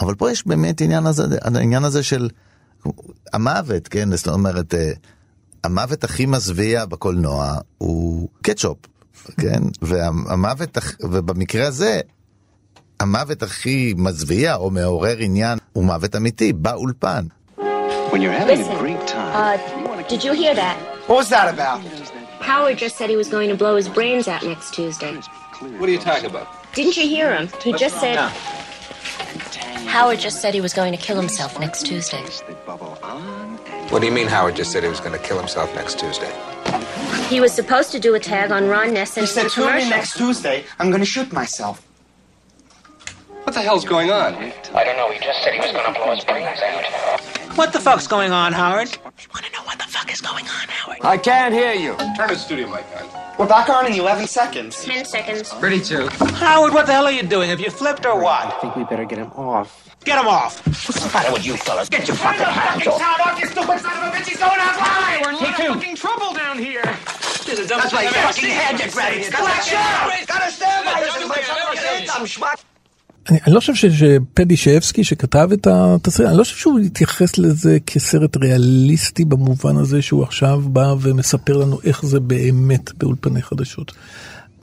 [0.00, 2.28] אבל פה יש באמת עניין הזה, העניין הזה של
[3.32, 4.16] המוות, כן?
[4.16, 4.92] זאת אומרת, אה,
[5.64, 8.78] המוות הכי מזוויע בקולנוע הוא קטשופ,
[9.36, 9.62] כן?
[9.82, 12.00] והמוות, ובמקרה הזה,
[13.01, 17.25] המוות הכי מזוויע או מעורר עניין הוא מוות אמיתי, באולפן.
[18.11, 20.77] When you're having Listen, a great time, uh, did you hear that?
[21.07, 21.79] What was that about?
[22.39, 25.13] Howard just said he was going to blow his brains out next Tuesday.
[25.79, 26.47] What are you talking about?
[26.77, 27.45] Didn't you hear him?
[27.65, 28.17] He just said.
[29.95, 32.23] Howard just said he was going to kill himself next Tuesday.
[33.91, 36.31] What do you mean Howard just said he was going to kill himself next Tuesday?
[37.33, 39.63] He was supposed to do a tag on Ron Ness He and said, the tune
[39.63, 39.89] in commercial.
[39.89, 40.57] next Tuesday.
[40.79, 41.75] I'm gonna shoot myself.
[43.52, 44.32] What the hell's going on?
[44.72, 45.10] I don't know.
[45.10, 47.20] He just said he was going to blow his brains out.
[47.54, 48.88] What the fuck's going on, Howard?
[48.88, 50.96] I want to know what the fuck is going on, Howard.
[51.02, 51.94] I can't hear you.
[52.16, 53.06] Turn the studio mic on.
[53.38, 54.82] We're back on in 11 seconds.
[54.82, 55.52] Ten seconds.
[55.60, 56.08] Ready to.
[56.32, 57.50] Howard, what the hell are you doing?
[57.50, 58.46] Have you flipped or what?
[58.46, 59.94] I think we better get him off.
[60.02, 60.66] Get him off.
[60.66, 61.90] What's the matter with you fellas?
[61.90, 62.98] Get your fucking hands off.
[63.02, 64.28] sound off, you stupid son of a bitch!
[64.28, 65.20] He's going offline!
[65.20, 66.84] We're in a lot of fucking trouble down here!
[66.84, 69.28] That's why your fucking head gets ready.
[69.28, 72.08] Gotta stand by you, stupid son of a bitch!
[72.14, 72.64] I'm schmuck.
[73.30, 77.38] אני, אני לא חושב ש- שפדי שפסקי שכתב את התסריט, אני לא חושב שהוא התייחס
[77.38, 83.92] לזה כסרט ריאליסטי במובן הזה שהוא עכשיו בא ומספר לנו איך זה באמת באולפני חדשות.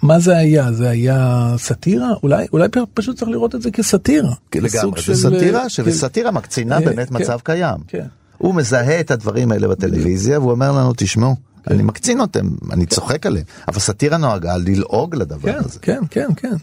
[0.02, 0.72] מה זה היה?
[0.74, 2.10] זה היה סאטירה?
[2.24, 4.34] אולי, אולי פשוט צריך לראות את זה כסאטירה.
[4.56, 5.70] לגמרי, של- זה סאטירה, כן.
[5.70, 7.78] שסאטירה מקצינה אה, באמת כן, מצב קיים.
[7.88, 8.06] כן.
[8.38, 11.36] הוא מזהה את הדברים האלה בטלוויזיה, והוא אומר לנו, תשמעו,
[11.70, 15.80] אני מקצין אותם, אני צוחק עליהם, אבל סאטירה נוהגה ללעוג לדבר כן, הזה.
[15.80, 16.56] כן, כן, כן.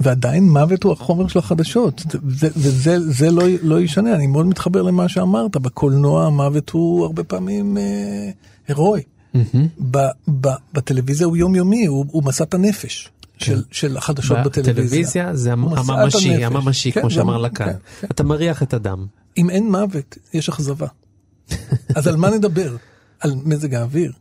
[0.00, 4.82] ועדיין מוות הוא החומר של החדשות, זה- וזה זה לא, לא ישנה, אני מאוד מתחבר
[4.82, 8.30] למה שאמרת, בקולנוע המוות הוא הרבה פעמים אה,
[8.68, 9.02] הירואי.
[9.90, 9.98] ב,
[10.40, 13.08] ב, בטלוויזיה הוא יומיומי, הוא, הוא מסת הנפש.
[13.38, 13.44] כן.
[13.44, 14.72] של, של החדשות בטלוויזיה.
[14.84, 16.44] בטלוויזיה זה המ- משאת הממשי.
[16.44, 17.64] הממשי, כן, כמו זה- שאמר לקן.
[17.64, 18.06] כן, כן.
[18.10, 19.06] אתה מריח את הדם.
[19.38, 20.86] אם אין מוות, יש אכזבה.
[21.96, 22.76] אז על מה נדבר?
[23.20, 24.12] על מזג האוויר.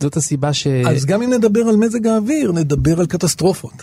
[0.00, 0.66] זאת הסיבה ש...
[0.66, 3.82] אז גם אם נדבר על מזג האוויר, נדבר על קטסטרופות.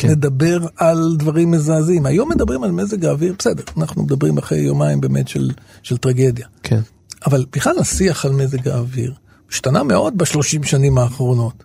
[0.00, 0.08] כן.
[0.10, 2.06] נדבר על דברים מזעזעים.
[2.06, 5.50] היום מדברים על מזג האוויר, בסדר, אנחנו מדברים אחרי יומיים באמת של,
[5.82, 6.46] של טרגדיה.
[6.62, 6.80] כן.
[7.26, 9.14] אבל בכלל השיח על מזג האוויר
[9.50, 11.64] השתנה מאוד בשלושים שנים האחרונות.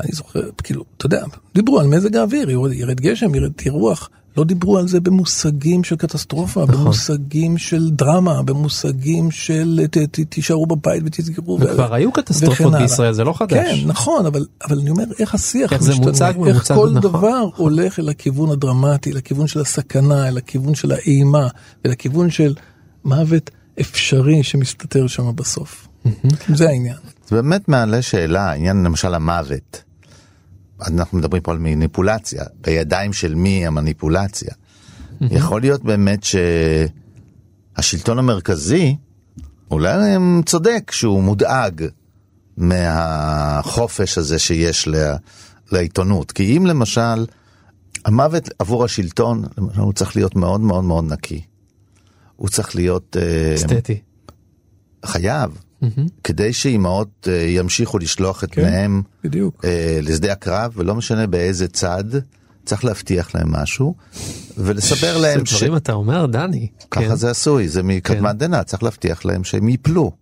[0.00, 4.44] אני זוכר, כאילו, אתה יודע, דיברו על מזג האוויר, ירד, ירד גשם, ירד רוח, לא
[4.44, 6.74] דיברו על זה במושגים של קטסטרופה, נכון.
[6.74, 11.58] במושגים של דרמה, במושגים של ת, ת, תישארו בבית ותסגרו.
[11.60, 12.72] וכבר היו קטסטרופות.
[12.74, 13.52] בישראל, זה לא חדש.
[13.52, 16.90] כן, נכון, אבל, אבל אני אומר, איך השיח איך זה משתנה, מוצג איך ומוצג כל
[16.90, 17.00] נכון.
[17.00, 21.48] דבר הולך אל הכיוון הדרמטי, לכיוון של הסכנה, אל הכיוון של האימה,
[21.84, 22.54] ולכיוון של
[23.04, 25.88] מוות אפשרי שמסתתר שם בסוף.
[26.54, 26.96] זה העניין.
[27.28, 29.89] זה באמת מעלה שאלה, עניין למשל המוות.
[30.86, 34.54] אנחנו מדברים פה על מניפולציה, בידיים של מי המניפולציה.
[35.20, 36.24] יכול להיות באמת
[37.76, 38.96] שהשלטון המרכזי,
[39.70, 41.84] אולי הם צודק שהוא מודאג
[42.56, 45.16] מהחופש הזה שיש לה,
[45.72, 46.32] לעיתונות.
[46.32, 47.26] כי אם למשל,
[48.04, 51.42] המוות עבור השלטון, למשל, הוא צריך להיות מאוד מאוד מאוד נקי.
[52.36, 53.16] הוא צריך להיות...
[53.20, 54.00] אה, אסתטי.
[55.04, 55.50] חייב.
[56.24, 59.64] כדי שאימהות אה, ימשיכו לשלוח את כן, בניהם בדיוק.
[59.64, 62.04] אה, לשדה הקרב, ולא משנה באיזה צד,
[62.64, 63.94] צריך להבטיח להם משהו,
[64.58, 66.68] ולספר להם זה דברים אתה אומר, דני.
[66.90, 67.14] ככה כן.
[67.14, 70.12] זה עשוי, זה מקדמת דנא, צריך להבטיח להם שהם ייפלו.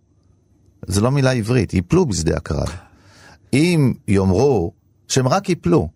[0.87, 2.69] זה לא מילה עברית, ייפלו בשדה הקרב.
[3.53, 4.73] אם יאמרו
[5.09, 5.89] שהם רק ייפלו,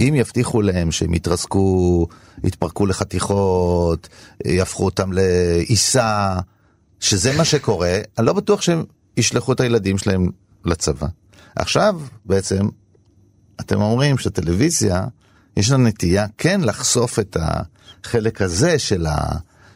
[0.00, 2.06] אם יבטיחו להם שהם יתרסקו,
[2.44, 4.08] יתפרקו לחתיכות,
[4.44, 6.38] יהפכו אותם לעיסה,
[7.04, 8.84] שזה מה שקורה, אני לא בטוח שהם
[9.16, 10.30] ישלחו את הילדים שלהם
[10.64, 11.06] לצבא.
[11.56, 12.68] עכשיו בעצם
[13.60, 15.04] אתם אומרים שהטלוויזיה
[15.56, 19.16] יש לה נטייה כן לחשוף את החלק הזה של, ה,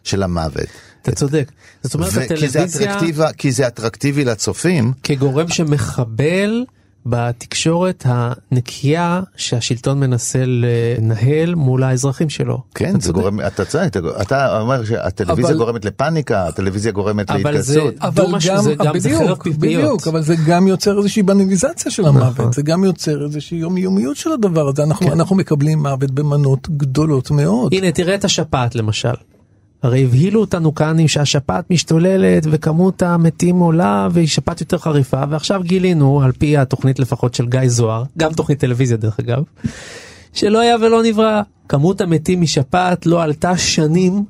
[0.05, 0.69] של המוות.
[1.03, 1.53] אתה צודק.
[1.83, 2.99] זאת אומרת, הטלוויזיה
[3.33, 4.93] כי זה אטרקטיבי לצופים.
[5.03, 6.65] כגורם שמחבל
[7.07, 12.63] בתקשורת הנקייה שהשלטון מנסה לנהל מול האזרחים שלו.
[12.75, 13.13] כן, אתה זה.
[13.13, 17.95] גורם, אתה צודק, אתה- אומר שהטלוויזיה אבל- גורמת לפאניקה, הטלוויזיה גורמת אבל זה- להתכנסות.
[18.03, 19.49] אבל דומה שזה גם זה בדיוק.
[19.49, 22.23] בדיוק, אבל זה גם יוצר איזושהי בנליזציה של נכון.
[22.23, 25.13] המוות, זה גם יוצר איזושהי יומיומיות של הדבר הזה, אנחנו, כן.
[25.13, 27.75] אנחנו מקבלים מוות במנות גדולות מאוד.
[27.75, 29.09] הנה, תראה את השפעת למשל.
[29.83, 35.61] הרי הבהילו אותנו כאן עם שהשפעת משתוללת וכמות המתים עולה והיא שפעת יותר חריפה ועכשיו
[35.63, 39.43] גילינו על פי התוכנית לפחות של גיא זוהר גם תוכנית טלוויזיה דרך אגב
[40.33, 41.43] שלא היה ולא נברא.
[41.69, 44.25] כמות המתים משפעת לא עלתה שנים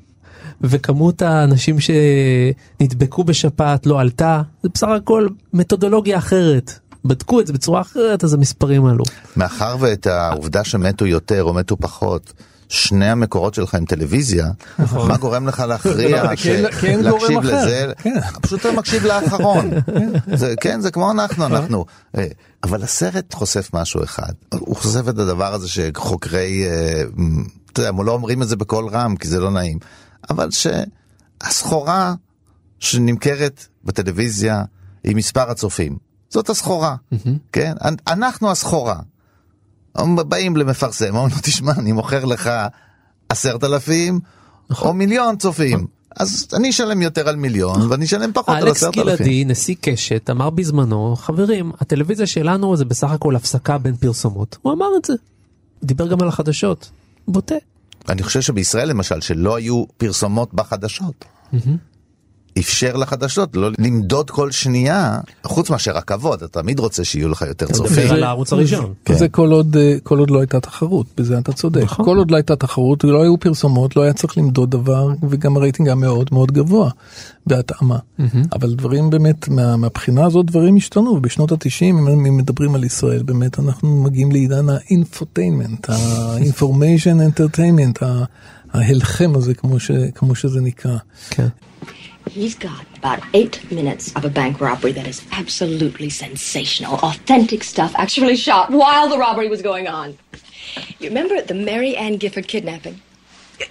[0.61, 4.41] וכמות האנשים שנדבקו בשפעת לא עלתה.
[4.63, 6.79] זה בסך הכל מתודולוגיה אחרת.
[7.05, 9.03] בדקו את זה בצורה אחרת אז המספרים עלו.
[9.37, 12.33] מאחר ואת העובדה שמתו יותר או מתו פחות,
[12.69, 14.47] שני המקורות שלך הם טלוויזיה,
[15.07, 16.07] מה גורם לך להכריע
[16.83, 17.39] אין גורם להקשיב.
[17.39, 17.91] לזה?
[17.97, 18.19] כן.
[18.41, 19.69] פשוט אתה מקשיב לאחרון.
[20.61, 21.85] כן, זה כמו אנחנו, אנחנו.
[22.17, 22.25] אה,
[22.63, 27.01] אבל הסרט חושף משהו אחד, הוא חושף את הדבר הזה שחוקרי, אה,
[27.73, 29.77] אתה יודע, הם לא אומרים את זה בקול רם כי זה לא נעים,
[30.29, 32.13] אבל שהסחורה
[32.79, 34.63] שנמכרת בטלוויזיה
[35.03, 35.97] היא מספר הצופים.
[36.29, 36.95] זאת הסחורה,
[37.51, 37.73] כן?
[37.85, 38.95] אנ- אנחנו הסחורה.
[40.27, 42.49] באים למפרסם, אומרים לו, תשמע, אני מוכר לך
[43.29, 44.19] עשרת אלפים
[44.81, 45.87] או מיליון צופים.
[46.15, 49.15] אז אני אשלם יותר על מיליון ואני אשלם פחות על אלכס עשרת אלפים.
[49.15, 54.57] גלעדי, נשיא קשת, אמר בזמנו, חברים, הטלוויזיה שלנו זה בסך הכל הפסקה בין פרסומות.
[54.61, 55.13] הוא אמר את זה.
[55.83, 56.89] דיבר גם על החדשות.
[57.27, 57.55] בוטה.
[58.09, 61.25] אני חושב שבישראל למשל, שלא היו פרסומות בחדשות.
[62.59, 67.67] אפשר לחדשות לא למדוד כל שנייה, חוץ מאשר הכבוד, אתה תמיד רוצה שיהיו לך יותר
[67.67, 68.11] צופים.
[68.11, 68.93] על הערוץ הראשון.
[69.05, 69.13] כן.
[69.13, 71.83] זה כל עוד, אה, כל עוד לא הייתה תחרות, בזה אתה צודק.
[71.83, 72.05] נכון.
[72.05, 75.87] כל עוד לא הייתה תחרות, לא היו פרסומות, לא היה צריך למדוד דבר, וגם הרייטינג
[75.87, 76.89] היה מאוד מאוד גבוה
[77.47, 77.97] בהתאמה.
[78.53, 83.23] אבל דברים באמת, מה, מהבחינה הזאת דברים השתנו, ובשנות התשעים, אם אם מדברים על ישראל,
[83.23, 88.05] באמת אנחנו מגיעים לעידן ה infotainment, ה-information entertainment,
[88.73, 90.97] ההלחם הזה, כמו, ש, כמו שזה נקרא.
[91.29, 91.47] כן.
[92.27, 96.95] He's got about eight minutes of a bank robbery that is absolutely sensational.
[96.95, 100.17] Authentic stuff actually shot while the robbery was going on.
[100.99, 103.01] You remember the Mary Ann Gifford kidnapping?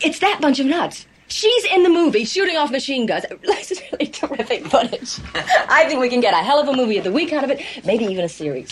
[0.00, 1.06] It's that bunch of nuts.
[1.28, 3.26] She's in the movie shooting off machine guns.
[3.42, 5.20] This is really terrific footage.
[5.68, 7.50] I think we can get a hell of a movie of the week out of
[7.50, 8.70] it, maybe even a series.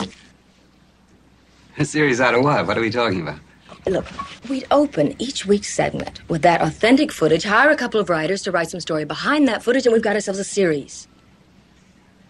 [1.79, 2.67] A series out of what?
[2.67, 3.39] What are we talking about?
[3.88, 4.06] Look,
[4.50, 8.52] we'd open each week's segment with that authentic footage, hire a couple of writers to
[8.52, 11.08] write some story behind that footage, and we've got ourselves a series.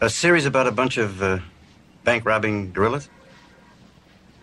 [0.01, 1.39] A series about a bunch of uh,
[2.03, 3.09] bank robbing gorillas?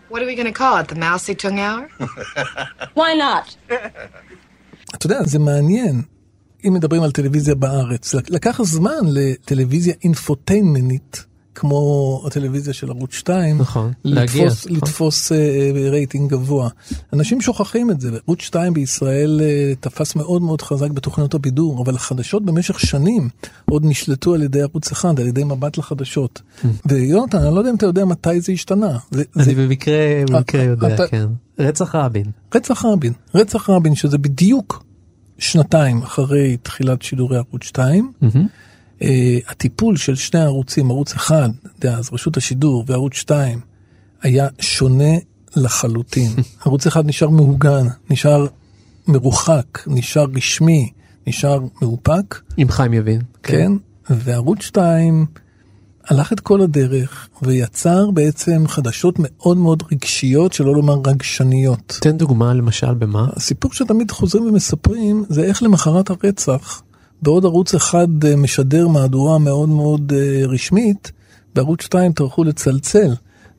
[0.09, 0.87] What are we going to call it?
[0.87, 1.89] The Mousy Tung Hour?
[2.93, 3.57] Why not?
[4.95, 6.01] אתה יודע, זה מעניין.
[6.67, 13.92] אם מדברים על טלוויזיה בארץ, לקח זמן לטלוויזיה אינפוטיינמנית, כמו הטלוויזיה של ערוץ 2, נכון,
[14.04, 15.34] לתפוס, להגיע, לתפוס uh,
[15.90, 16.68] רייטינג גבוה.
[17.12, 21.94] אנשים שוכחים את זה, ערוץ 2 בישראל uh, תפס מאוד מאוד חזק בתוכניות הבידור, אבל
[21.94, 23.28] החדשות במשך שנים
[23.64, 26.42] עוד נשלטו על ידי ערוץ 1, על ידי מבט לחדשות.
[26.86, 28.98] ויונתן, אני לא יודע אם אתה יודע מתי זה השתנה.
[29.10, 29.54] זה, אני זה...
[29.54, 29.94] במקרה,
[30.30, 31.26] במקרה יודע, אתה- כן.
[31.58, 32.26] רצח רבין.
[32.54, 34.84] רצח רבין, רצח רבין, שזה בדיוק
[35.38, 38.12] שנתיים אחרי תחילת שידורי ערוץ 2.
[38.22, 38.26] Uh,
[39.48, 43.60] הטיפול של שני הערוצים, ערוץ אחד, דאז רשות השידור וערוץ 2,
[44.22, 45.14] היה שונה
[45.56, 46.30] לחלוטין.
[46.66, 48.46] ערוץ אחד נשאר מהוגן, נשאר
[49.08, 50.90] מרוחק, נשאר רשמי,
[51.26, 52.40] נשאר מאופק.
[52.58, 53.20] אם חיים יבין.
[53.42, 53.72] כן,
[54.10, 55.26] וערוץ 2
[56.08, 61.98] הלך את כל הדרך ויצר בעצם חדשות מאוד מאוד רגשיות, שלא לומר רגשניות.
[62.00, 63.26] תן דוגמה למשל במה?
[63.36, 66.82] הסיפור שתמיד חוזרים ומספרים זה איך למחרת הרצח,
[67.22, 71.12] בעוד ערוץ אחד אה, משדר מהדורה מאוד מאוד אה, רשמית,
[71.54, 73.14] בערוץ 2 טרחו לצלצל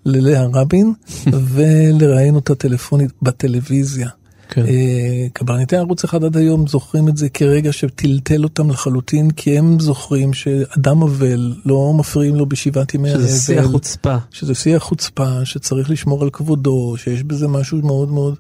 [0.06, 0.94] ללאה רבין
[1.54, 4.10] ולראיין אותה טלפונית בטלוויזיה.
[4.50, 4.66] כן.
[4.66, 9.80] אה, קברניטי ערוץ אחד עד היום זוכרים את זה כרגע שטלטל אותם לחלוטין, כי הם
[9.80, 13.28] זוכרים שאדם אבל לא מפריעים לו בשבעת ימי האבל.
[13.28, 14.16] שזה שיא החוצפה.
[14.32, 18.36] שזה שיא החוצפה, שצריך לשמור על כבודו, שיש בזה משהו מאוד מאוד...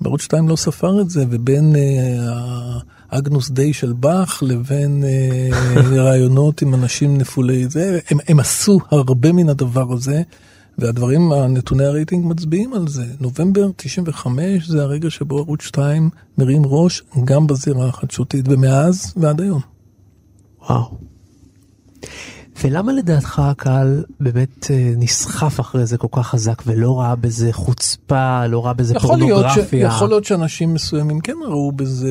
[0.00, 2.78] בערוץ 2 לא ספר את זה, ובין אה,
[3.10, 5.48] האגנוס דיי של באך לבין אה,
[6.04, 10.22] רעיונות עם אנשים נפולי זה, הם, הם עשו הרבה מן הדבר הזה,
[10.78, 13.04] והדברים, הנתוני הרייטינג מצביעים על זה.
[13.20, 19.60] נובמבר 95 זה הרגע שבו ערוץ 2 מרים ראש גם בזירה החדשותית, ומאז ועד היום.
[20.68, 20.98] וואו.
[22.64, 28.46] ולמה לדעתך הקהל באמת אה, נסחף אחרי זה כל כך חזק ולא ראה בזה חוצפה,
[28.46, 29.86] לא ראה בזה יכול להיות, ש, פורנוגרפיה?
[29.86, 32.08] יכול להיות שאנשים מסוימים כן ראו בזה,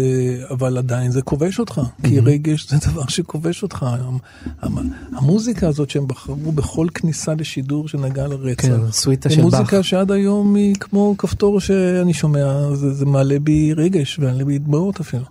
[0.50, 3.86] אבל עדיין זה כובש אותך, כי רגש זה דבר שכובש אותך.
[3.90, 4.18] המ-
[4.62, 9.76] המ- המוזיקה הזאת שהם בחרו בכל כניסה לשידור שנגע לרצח, כן, הסוויטה היא של מוזיקה
[9.78, 9.86] באך.
[9.86, 15.00] שעד היום היא כמו כפתור שאני שומע, זה, זה מעלה בי רגש ומעלה בי דמעות
[15.00, 15.24] אפילו.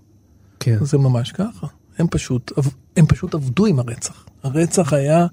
[0.61, 0.77] כן.
[0.81, 1.67] זה ממש ככה.
[1.99, 2.53] הם פשוט,
[2.97, 4.27] הם פשוט עבדו עם הרצח.
[4.43, 5.27] הרצח היה,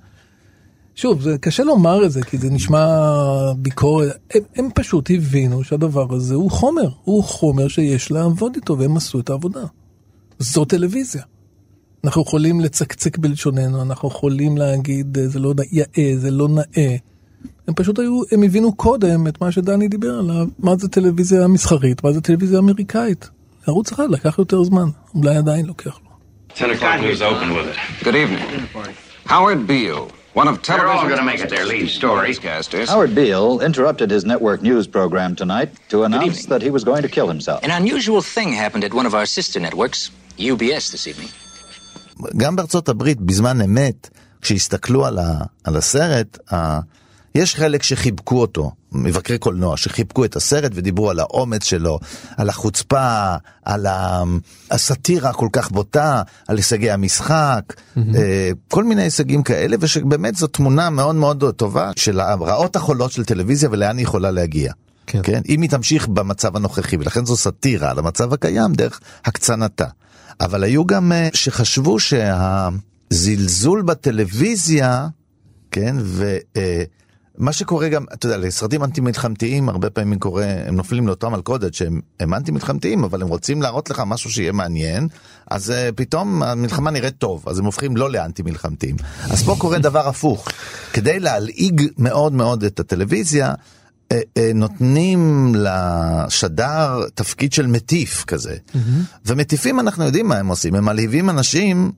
[0.95, 2.88] שוב, זה קשה לומר את זה, כי זה נשמע
[3.58, 4.17] ביקורת.
[4.34, 9.19] הם, הם פשוט הבינו שהדבר הזה הוא חומר, הוא חומר שיש לעבוד איתו, והם עשו
[9.19, 9.65] את העבודה.
[10.39, 11.23] זו טלוויזיה.
[12.04, 16.95] אנחנו יכולים לצקצק בלשוננו, אנחנו יכולים להגיד, "אה, זה לא יאה, זה לא נאה.
[17.67, 22.04] הם פשוט היו, הם הבינו קודם את מה שדני דיבר עליו, מה זה טלוויזיה מסחרית,
[22.04, 23.30] מה זה טלוויזיה אמריקאית.
[23.67, 26.12] ערוץ אחד לקח יותר זמן, אולי עדיין לוקח לו.
[26.54, 27.76] 10 o'clock news open with it.
[28.04, 28.68] Good evening.
[29.26, 32.28] Howard Beale, one of They're all television's gonna make it their lead story.
[32.30, 32.87] newscasters.
[32.88, 36.48] Howard Beale interrupted his network news program tonight to announce evening.
[36.52, 37.58] that he was going to kill himself.
[37.62, 41.30] An unusual thing happened at one of our sister networks, UBS, this evening.
[42.37, 44.08] גם בארצות הברית, בזמן אמת,
[44.42, 45.32] כשהסתכלו על, ה,
[45.64, 46.78] על הסרט, ה,
[47.35, 51.99] יש חלק שחיבקו אותו, מבקרי קולנוע, שחיבקו את הסרט ודיברו על האומץ שלו,
[52.37, 53.87] על החוצפה, על
[54.71, 57.61] הסאטירה הכל כך בוטה, על הישגי המשחק,
[57.97, 63.25] אה, כל מיני הישגים כאלה, ושבאמת זו תמונה מאוד מאוד טובה של הרעות החולות של
[63.25, 64.73] טלוויזיה ולאן היא יכולה להגיע.
[65.07, 65.19] כן.
[65.23, 65.41] כן?
[65.49, 69.87] אם היא תמשיך במצב הנוכחי, ולכן זו סאטירה על המצב הקיים דרך הקצנתה.
[70.41, 75.07] אבל היו גם אה, שחשבו שהזלזול בטלוויזיה,
[75.71, 75.95] כן,
[77.37, 81.73] ומה שקורה גם, אתה יודע, לסרטים אנטי מלחמתיים הרבה פעמים קורה, הם נופלים לאותה מלכודת
[81.73, 85.07] שהם הם אנטי מלחמתיים, אבל הם רוצים להראות לך משהו שיהיה מעניין,
[85.51, 88.95] אז uh, פתאום המלחמה נראית טוב, אז הם הופכים לא לאנטי מלחמתיים.
[89.23, 90.47] אז פה קורה דבר הפוך,
[90.93, 93.53] כדי להלעיג מאוד מאוד את הטלוויזיה,
[94.11, 98.55] אה, אה, נותנים לשדר תפקיד של מטיף כזה.
[99.25, 101.91] ומטיפים אנחנו יודעים מה הם עושים, הם מלהיבים אנשים,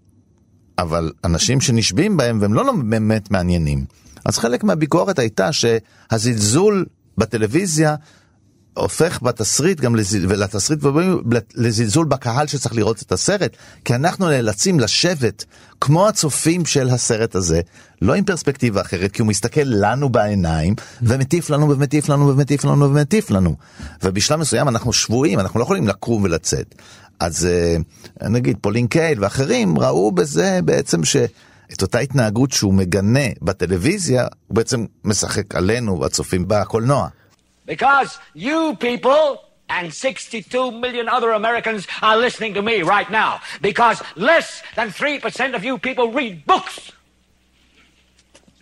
[0.78, 3.86] אבל אנשים שנשבים בהם והם לא באמת מעניינים.
[4.26, 6.86] אז חלק מהביקורת הייתה שהזלזול
[7.18, 7.96] בטלוויזיה
[8.76, 10.26] הופך בתסריט גם לזל...
[10.30, 10.80] ולתסריט
[11.56, 15.46] לזלזול בקהל שצריך לראות את הסרט, כי אנחנו נאלצים לשבת
[15.82, 17.62] כמו הצופים של הסרט הזה,
[18.02, 22.90] לא עם פרספקטיבה אחרת, כי הוא מסתכל לנו בעיניים, ומטיף לנו ומטיף לנו ומטיף לנו
[22.90, 23.56] ומטיף לנו.
[24.04, 26.76] ובשלב מסוים אנחנו שבויים, אנחנו לא יכולים לקום ולצאת.
[27.20, 31.16] אז אה, נגיד פולין קייל ואחרים ראו בזה בעצם ש...
[31.73, 37.09] את אותה התנהגות שהוא מגנה בטלוויזיה, הוא בעצם משחק עלינו, הצופים בקולנוע.
[37.69, 43.41] Because you people and 62 million other Americans are listening to me right now.
[43.63, 46.91] Because less than 3% of you people read books.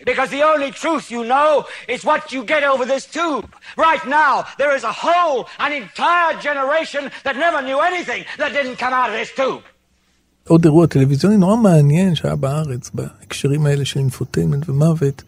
[0.05, 3.53] Because the only truth you know is what you get over this tube.
[3.77, 8.77] Right now, there is a whole, an entire generation that never knew anything that didn't
[8.77, 9.62] come out of this tube.
[10.47, 15.23] עוד אירוע טלוויזיוני נורא מעניין שהיה בארץ בהקשרים האלה של infotainment ומוות.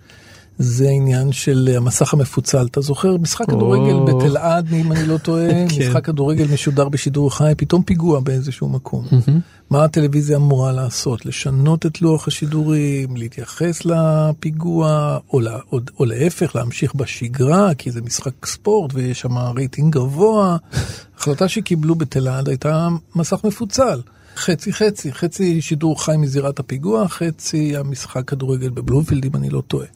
[0.57, 2.65] זה העניין של המסך המפוצל.
[2.71, 7.83] אתה זוכר משחק כדורגל בתלעד, אם אני לא טועה, משחק כדורגל משודר בשידור חי, פתאום
[7.83, 9.05] פיגוע באיזשהו מקום.
[9.69, 11.25] מה הטלוויזיה אמורה לעשות?
[11.25, 18.01] לשנות את לוח השידורים, להתייחס לפיגוע, או, לה, או, או להפך, להמשיך בשגרה, כי זה
[18.01, 20.57] משחק ספורט ויש שם רייטינג גבוה.
[21.17, 23.99] החלטה שקיבלו בתלעד הייתה מסך מפוצל.
[24.35, 29.87] חצי חצי, חצי שידור חי מזירת הפיגוע, חצי המשחק כדורגל בבלומפילד, אם אני לא טועה.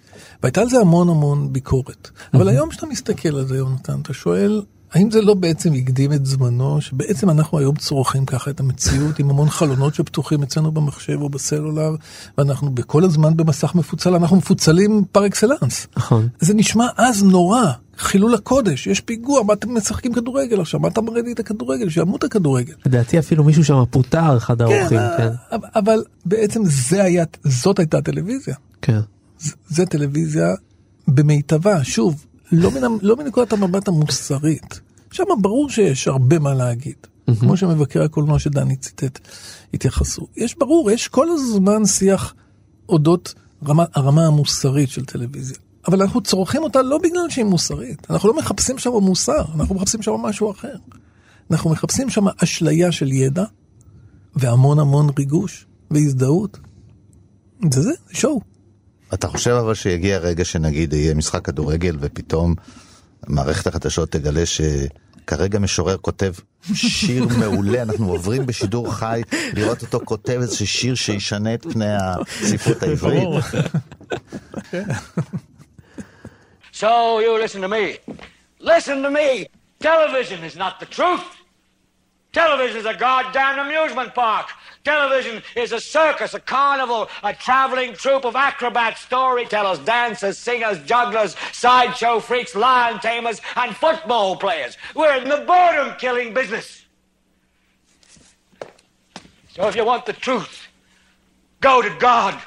[0.44, 2.10] והייתה על זה המון המון ביקורת.
[2.34, 4.62] אבל היום כשאתה מסתכל על זה, יונתן, אתה שואל,
[4.94, 9.30] האם זה לא בעצם הקדים את זמנו, שבעצם אנחנו היום צורכים ככה את המציאות עם
[9.30, 11.96] המון חלונות שפתוחים אצלנו במחשב או בסלולר,
[12.38, 15.88] ואנחנו בכל הזמן במסך מפוצל, אנחנו מפוצלים פר אקסלנס.
[15.98, 16.28] נכון.
[16.40, 17.64] זה נשמע אז נורא,
[18.00, 21.90] חילול הקודש, יש פיגוע, מה אתם משחקים כדורגל עכשיו, מה אתה מראה לי את הכדורגל,
[21.90, 22.74] שימות הכדורגל.
[22.86, 25.30] לדעתי אפילו מישהו שם פוטר, אחד האורחים, כן.
[25.52, 28.56] אבל בעצם זה היה, זאת הייתה טלוויזיה.
[28.82, 29.00] כן.
[29.68, 30.48] זה טלוויזיה
[31.08, 34.80] במיטבה, שוב, לא, מן, לא מנקודת המבט המוסרית.
[35.12, 37.40] שם ברור שיש הרבה מה להגיד, mm-hmm.
[37.40, 39.20] כמו שמבקר הקולנוע שדני ציטט
[39.74, 40.28] התייחסו.
[40.38, 42.34] יש ברור, יש כל הזמן שיח
[42.90, 43.34] אודות
[43.68, 45.58] רמה, הרמה המוסרית של טלוויזיה.
[45.90, 50.02] אבל אנחנו צורכים אותה לא בגלל שהיא מוסרית, אנחנו לא מחפשים שם מוסר, אנחנו מחפשים
[50.02, 50.76] שם משהו אחר.
[51.52, 53.44] אנחנו מחפשים שם אשליה של ידע
[54.36, 56.58] והמון המון ריגוש והזדהות.
[57.74, 58.42] זה זה, שואו.
[59.14, 62.56] אתה חושב אבל שיגיע רגע שנגיד יהיה משחק כדורגל ופתאום
[63.28, 66.34] מערכת החדשות תגלה שכרגע משורר כותב
[66.74, 69.22] שיר מעולה, אנחנו עוברים בשידור חי
[69.54, 73.28] לראות אותו כותב איזה שיר שישנה את פני הספרות העברית.
[76.80, 77.98] So you listen to me.
[78.60, 79.48] Listen to me.
[79.82, 81.26] Television is not the truth.
[82.32, 84.48] Television is a goddamn amusement park.
[84.86, 91.36] Television is a circus, a carnival, a traveling troupe of acrobats, storytellers, dancers, singers, jugglers,
[91.52, 94.78] sideshow freaks, lion tamers, and football players.
[94.96, 96.86] We're in the boredom killing business.
[99.50, 100.70] So if you want the truth,
[101.60, 102.42] go to God.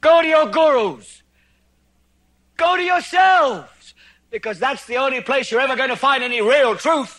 [0.00, 1.20] Go to your gurus.
[2.64, 3.84] Go to yourselves.
[4.36, 7.12] Because that's the only place you're ever going to find any real truth.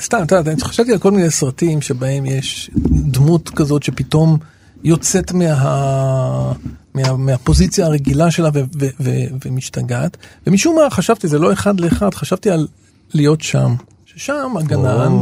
[0.00, 4.38] סתם, אתה יודע, חשבתי על כל מיני סרטים שבהם יש דמות כזאת שפתאום
[4.84, 6.52] יוצאת מה...
[6.94, 9.10] מה, מהפוזיציה הרגילה שלה ו, ו, ו,
[9.44, 12.66] ומשתגעת, ומשום מה חשבתי, זה לא אחד לאחד, חשבתי על
[13.14, 13.74] להיות שם.
[14.04, 15.12] ששם הגנן,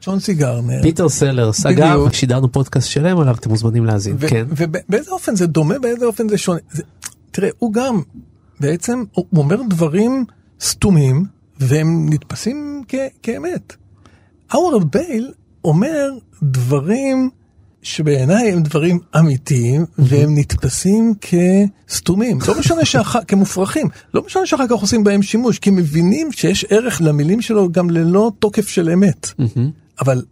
[0.00, 0.82] צ'ונסי גרדנר.
[0.82, 4.46] פיטר סלרס, אגב, שידרנו פודקאסט שלם עליו, אתם מוזמנים להאזין, כן.
[4.48, 6.58] ובאיזה אופן זה דומה, באיזה אופן זה שונה.
[6.70, 6.82] זה,
[7.30, 8.02] תראה, הוא גם,
[8.60, 10.24] בעצם, הוא אומר דברים
[10.60, 11.24] סתומים,
[11.58, 13.76] והם נתפסים כ, כאמת.
[14.50, 15.32] האוורד ביל
[15.64, 16.10] אומר
[16.42, 17.30] דברים
[17.82, 24.72] שבעיניי הם דברים אמיתיים והם נתפסים כסתומים, לא משנה שאחר, כמופרכים, לא משנה שאחר כך
[24.72, 29.30] עושים בהם שימוש, כי מבינים שיש ערך למילים שלו גם ללא תוקף של אמת.
[30.00, 30.24] אבל,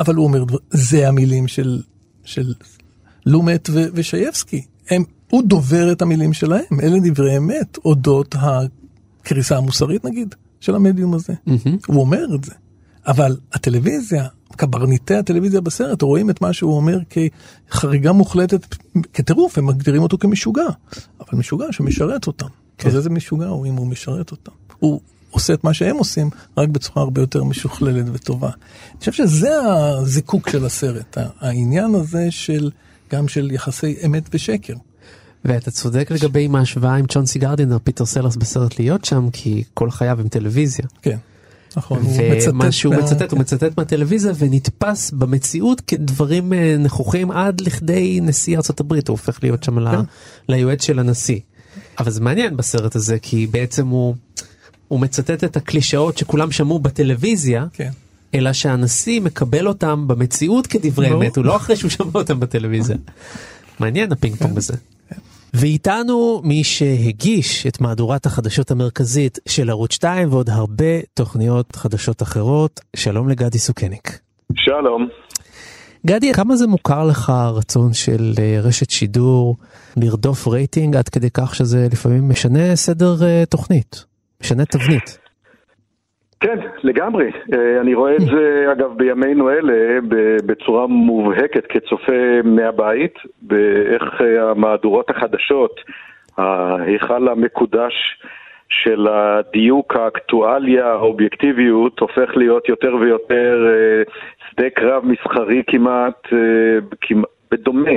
[0.00, 1.82] אבל הוא אומר, זה המילים של,
[2.24, 2.54] של
[3.26, 10.04] לומט ו- ושייבסקי, הם, הוא דובר את המילים שלהם, אלה דברי אמת אודות הקריסה המוסרית
[10.04, 11.32] נגיד, של המדיום הזה.
[11.86, 12.52] הוא אומר את זה.
[13.06, 16.98] אבל הטלוויזיה, קברניטי הטלוויזיה בסרט רואים את מה שהוא אומר
[17.70, 18.76] כחריגה מוחלטת,
[19.12, 20.66] כטירוף, הם מגדירים אותו כמשוגע.
[21.20, 22.46] אבל משוגע שמשרת אותם.
[22.78, 22.88] כן.
[22.88, 24.52] אז איזה משוגע הוא אם הוא משרת אותם?
[24.78, 28.50] הוא עושה את מה שהם עושים, רק בצורה הרבה יותר משוכללת וטובה.
[28.90, 32.70] אני חושב שזה הזיקוק של הסרט, העניין הזה של,
[33.12, 34.74] גם של יחסי אמת ושקר.
[35.44, 39.90] ואתה צודק לגבי עם ההשוואה עם צ'ונסי גרדינר, פיטר סלרס בסרט להיות שם, כי כל
[39.90, 40.84] חייו עם טלוויזיה.
[41.02, 41.16] כן.
[41.76, 42.02] נכון,
[42.48, 49.14] ומה שהוא מצטט, הוא מצטט מהטלוויזיה ונתפס במציאות כדברים נכוחים עד לכדי נשיא הברית, הוא
[49.14, 49.76] הופך להיות שם
[50.48, 51.40] ליועץ של הנשיא.
[51.98, 54.14] אבל זה מעניין בסרט הזה, כי בעצם הוא,
[54.88, 57.90] הוא מצטט את הקלישאות שכולם שמעו בטלוויזיה, כן.
[58.34, 62.96] אלא שהנשיא מקבל אותם במציאות כדברי אמת, הוא לא אחרי שהוא שמע אותם בטלוויזיה.
[63.80, 64.74] מעניין הפינג פונג הזה.
[65.54, 72.80] ואיתנו מי שהגיש את מהדורת החדשות המרכזית של ערוץ 2 ועוד הרבה תוכניות חדשות אחרות.
[72.96, 74.18] שלום לגדי סוכניק.
[74.54, 75.08] שלום.
[76.06, 79.56] גדי, כמה זה מוכר לך הרצון של רשת שידור
[79.96, 84.04] לרדוף רייטינג עד כדי כך שזה לפעמים משנה סדר תוכנית,
[84.42, 85.19] משנה תבנית?
[86.40, 87.30] כן, לגמרי.
[87.80, 89.98] אני רואה את זה, אגב, בימינו אלה,
[90.46, 95.80] בצורה מובהקת כצופה מהבית, באיך המהדורות החדשות
[96.38, 97.94] ההיכל המקודש
[98.68, 104.02] של הדיוק, האקטואליה, האובייקטיביות, הופך להיות יותר ויותר אה,
[104.50, 106.38] שדה קרב מסחרי כמעט, אה,
[107.00, 107.90] כמעט בדומה.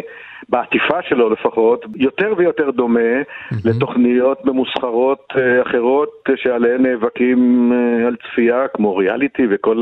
[0.49, 3.55] בעטיפה שלו לפחות, יותר ויותר דומה mm-hmm.
[3.65, 9.81] לתוכניות ממוסחרות אה, אחרות שעליהן נאבקים אה, על צפייה, כמו ריאליטי וכל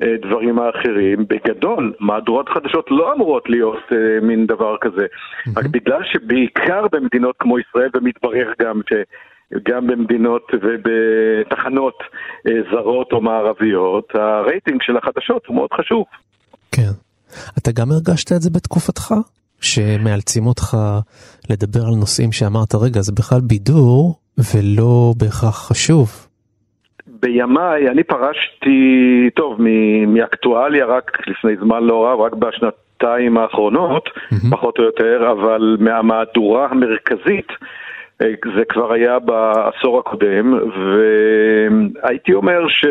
[0.00, 1.26] הדברים האחרים.
[1.28, 5.06] בגדול, מהדורות חדשות לא אמורות להיות אה, מין דבר כזה.
[5.06, 5.50] Mm-hmm.
[5.56, 8.92] רק בגלל שבעיקר במדינות כמו ישראל, ומתברר גם ש...
[9.68, 11.98] גם במדינות ובתחנות
[12.70, 16.04] זרות או מערביות, הרייטינג של החדשות הוא מאוד חשוב.
[16.72, 16.92] כן.
[17.58, 19.14] אתה גם הרגשת את זה בתקופתך?
[19.60, 20.76] שמאלצים אותך
[21.50, 26.26] לדבר על נושאים שאמרת, רגע, זה בכלל בידור ולא בהכרח חשוב.
[27.06, 28.80] בימיי, אני פרשתי,
[29.34, 29.58] טוב,
[30.06, 34.50] מאקטואליה רק לפני זמן לא רב, רק בשנתיים האחרונות, mm-hmm.
[34.50, 37.48] פחות או יותר, אבל מהמהדורה המרכזית,
[38.22, 38.26] אה,
[38.56, 40.58] זה כבר היה בעשור הקודם,
[42.02, 42.84] והייתי אומר ש...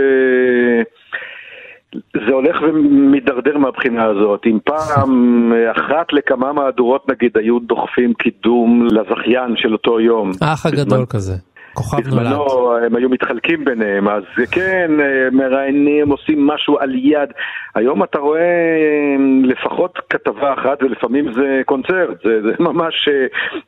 [2.28, 4.42] זה הולך ומידרדר מהבחינה הזאת.
[4.46, 10.32] אם פעם אחת לכמה מהדורות נגיד היו דוחפים קידום לזכיין של אותו יום.
[10.42, 11.34] האח הגדול כזה.
[11.76, 12.22] כוכב נולד.
[12.22, 14.92] בזמנו הם היו מתחלקים ביניהם, אז כן,
[15.32, 17.30] מראיינים, עושים משהו על יד.
[17.76, 23.10] היום אתה רואה לפחות כתבה אחת, ולפעמים זה קונצרט, זה, זה ממש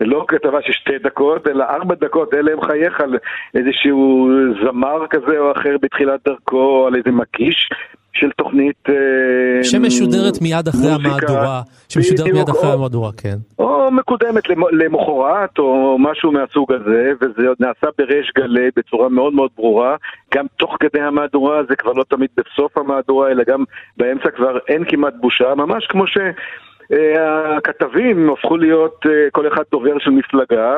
[0.01, 3.17] לא כתבה של שתי דקות, אלא ארבע דקות, אלה הם חייך על
[3.55, 4.29] איזשהו
[4.63, 7.69] זמר כזה או אחר בתחילת דרכו, על איזה מקיש.
[8.19, 8.89] של תוכנית...
[8.89, 13.37] אה, שמשודרת מיד אחרי מוזיקה, המהדורה, שמשודרת מיד אחרי או, המהדורה, כן.
[13.59, 19.95] או מקודמת למחרת, או משהו מהסוג הזה, וזה נעשה בריש גלי בצורה מאוד מאוד ברורה.
[20.35, 23.63] גם תוך כדי המהדורה, זה כבר לא תמיד בסוף המהדורה, אלא גם
[23.97, 26.17] באמצע כבר אין כמעט בושה, ממש כמו ש...
[26.93, 30.71] אה, הכתבים הפכו להיות אה, כל אחד דובר של מפלגה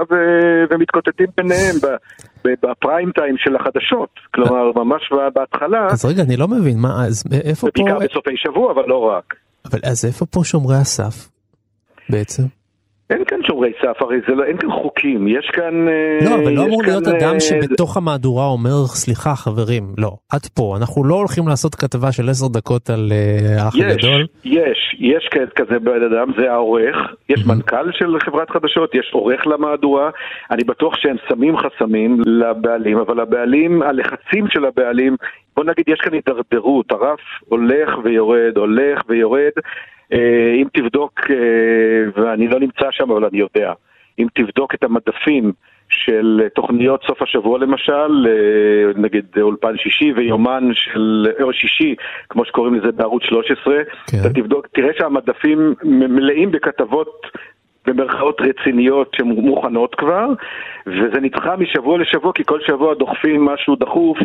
[0.71, 1.75] ומתקוטטים ביניהם
[2.43, 5.01] בפריים טיים של החדשות, כלומר ממש
[5.33, 5.87] בהתחלה.
[5.91, 7.83] אז רגע, אני לא מבין, מה, אז איפה פה...
[7.83, 9.35] בעיקר בסופי שבוע, אבל לא רק.
[9.71, 11.29] אבל אז איפה פה שומרי הסף
[12.09, 12.43] בעצם?
[13.09, 15.87] אין כאן שומרי סף, הרי זה לא, אין כאן חוקים, יש כאן...
[15.87, 20.45] אה, לא, אבל לא אמור להיות אדם אה, שבתוך המהדורה אומר, סליחה חברים, לא, עד
[20.55, 24.25] פה, אנחנו לא הולכים לעשות כתבה של עשר דקות על אה, האח הגדול.
[24.45, 26.95] יש, יש כזה בן אדם, זה העורך,
[27.29, 30.09] יש מנכ"ל של חברת חדשות, יש עורך למהדורה,
[30.51, 35.15] אני בטוח שהם שמים חסמים לבעלים, אבל הבעלים, הלחצים של הבעלים,
[35.55, 39.51] בוא נגיד, יש כאן הידרדרות, הרף הולך ויורד, הולך ויורד.
[40.13, 41.35] אה, אם תבדוק, אה,
[42.15, 43.73] ואני לא נמצא שם אבל אני יודע,
[44.19, 45.51] אם תבדוק את המדפים
[45.89, 51.95] של תוכניות סוף השבוע למשל, אה, נגיד אולפן שישי ויומן של, או שישי,
[52.29, 53.75] כמו שקוראים לזה בערוץ 13,
[54.11, 54.17] כן.
[54.21, 57.21] אתה תבדוק, תראה שהמדפים מלאים בכתבות
[57.87, 60.27] במרכאות רציניות שמוכנות כבר,
[60.87, 64.17] וזה נדחה משבוע לשבוע, כי כל שבוע דוחפים משהו דחוף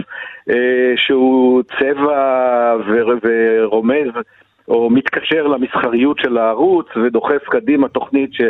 [0.50, 4.08] אה, שהוא צבע ורומז
[4.68, 8.40] או מתקשר למסחריות של הערוץ ודוחף קדימה תוכנית ש,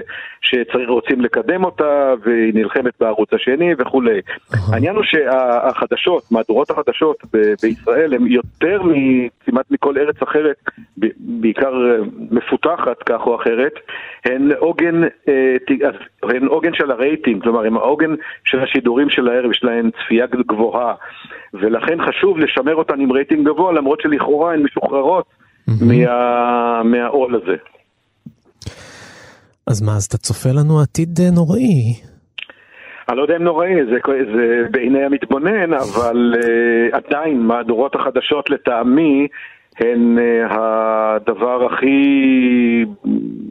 [0.40, 4.18] שצריך רוצים לקדם אותה והיא נלחמת בערוץ השני וכולי.
[4.18, 4.56] Uh-huh.
[4.72, 7.16] העניין הוא שהחדשות, מהדורות החדשות
[7.62, 8.82] בישראל הן יותר
[9.46, 10.56] כמעט מכל ארץ אחרת,
[11.18, 11.96] בעיקר אה,
[12.30, 13.72] מפותחת כך או אחרת,
[14.24, 15.56] הן עוגן, אה,
[16.22, 20.94] הן עוגן של הרייטינג, כלומר הן העוגן של השידורים של הערב, יש להן צפייה גבוהה
[21.54, 27.56] ולכן חשוב לשמר אותן עם רייטינג גבוה למרות שלכאורה הן משוחררות מה, מהעול הזה.
[29.66, 31.94] אז מה, אז אתה צופה לנו עתיד אה, נוראי.
[33.08, 33.98] אני לא יודע אם נוראי, זה,
[34.34, 39.28] זה בעיני המתבונן, אבל uh, עדיין מהדורות החדשות לטעמי
[39.78, 41.96] הן uh, הדבר הכי,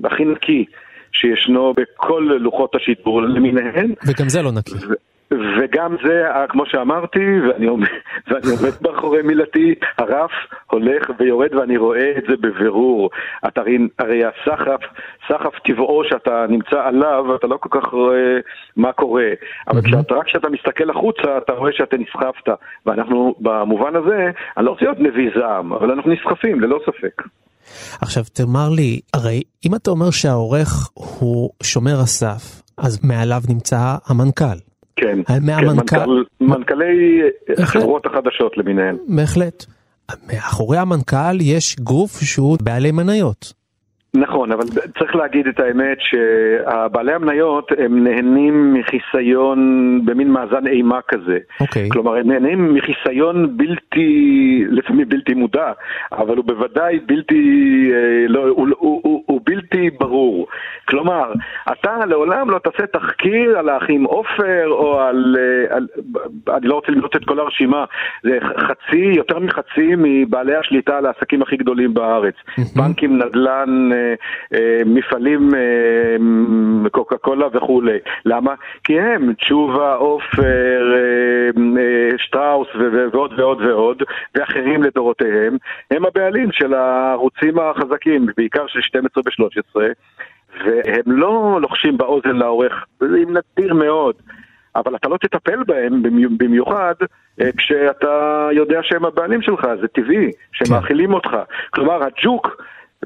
[0.04, 0.66] הכי נקי
[1.12, 3.94] שישנו בכל לוחות השידור למיניהן.
[4.08, 4.74] וגם זה לא נקי.
[4.74, 5.13] ו-
[5.58, 7.88] וגם זה, כמו שאמרתי, ואני עומד,
[8.28, 10.32] ואני עומד מאחורי מילתי, הרף
[10.72, 13.10] הולך ויורד ואני רואה את זה בבירור.
[13.48, 13.62] אתה
[14.00, 14.82] הרי, הסחף,
[15.28, 18.40] סחף טבעו שאתה נמצא עליו, אתה לא כל כך רואה
[18.78, 19.30] מה קורה.
[19.68, 19.88] אבל mm-hmm.
[19.88, 22.58] כשאת, רק כשאתה מסתכל החוצה, אתה רואה שאתה נסחפת.
[22.86, 27.22] ואנחנו, במובן הזה, אני לא רוצה להיות נביא זעם, אבל אנחנו נסחפים, ללא ספק.
[28.02, 34.73] עכשיו תאמר לי, הרי אם אתה אומר שהעורך הוא שומר הסף, אז מעליו נמצא המנכ"ל.
[34.96, 36.00] כן, מהמנכ"ל...
[36.00, 37.22] כן מנכ"ל, מנכ"לי
[37.66, 38.98] חברות החדשות למיניהן.
[39.08, 39.66] בהחלט.
[40.28, 43.54] מאחורי המנכ"ל יש גוף שהוא בעלי מניות.
[44.16, 44.64] נכון, אבל
[45.00, 49.60] צריך להגיד את האמת שהבעלי המניות הם נהנים מחיסיון
[50.06, 51.38] במין מאזן אימה כזה.
[51.60, 51.90] אוקיי.
[51.90, 55.72] כלומר, הם נהנים מחיסיון בלתי, לפעמים בלתי מודע,
[56.12, 57.44] אבל הוא בוודאי בלתי,
[57.94, 60.48] אה, לא, הוא, הוא, הוא, הוא בלתי ברור.
[60.86, 61.34] כלומר,
[61.72, 65.88] אתה לעולם לא תעשה תחקיר על האחים עופר או על, אה, על,
[66.58, 67.86] אני לא רוצה למנות את כל הרשימה,
[68.24, 72.36] זה חצי, יותר מחצי מבעלי השליטה על העסקים הכי גדולים בארץ.
[72.76, 74.03] בנקים, נדל"ן, אה,
[74.86, 77.98] מפעלים, אה, קוקה קולה וכולי.
[78.26, 78.54] למה?
[78.84, 82.68] כי הם, תשובה, עופר, אה, אה, שטראוס
[83.14, 84.04] ועוד ועוד ועוד,
[84.36, 85.58] ואחרים לדורותיהם,
[85.92, 89.82] הם הבעלים של הערוצים החזקים, בעיקר של 12 ו-13,
[90.66, 94.16] והם לא לוחשים באוזן לעורך, זה נדיר מאוד.
[94.76, 96.94] אבל אתה לא תטפל בהם במי- במיוחד
[97.42, 101.30] אה, כשאתה יודע שהם הבעלים שלך, זה טבעי, שהם מאכילים אותך.
[101.70, 102.62] כלומר, הג'וק,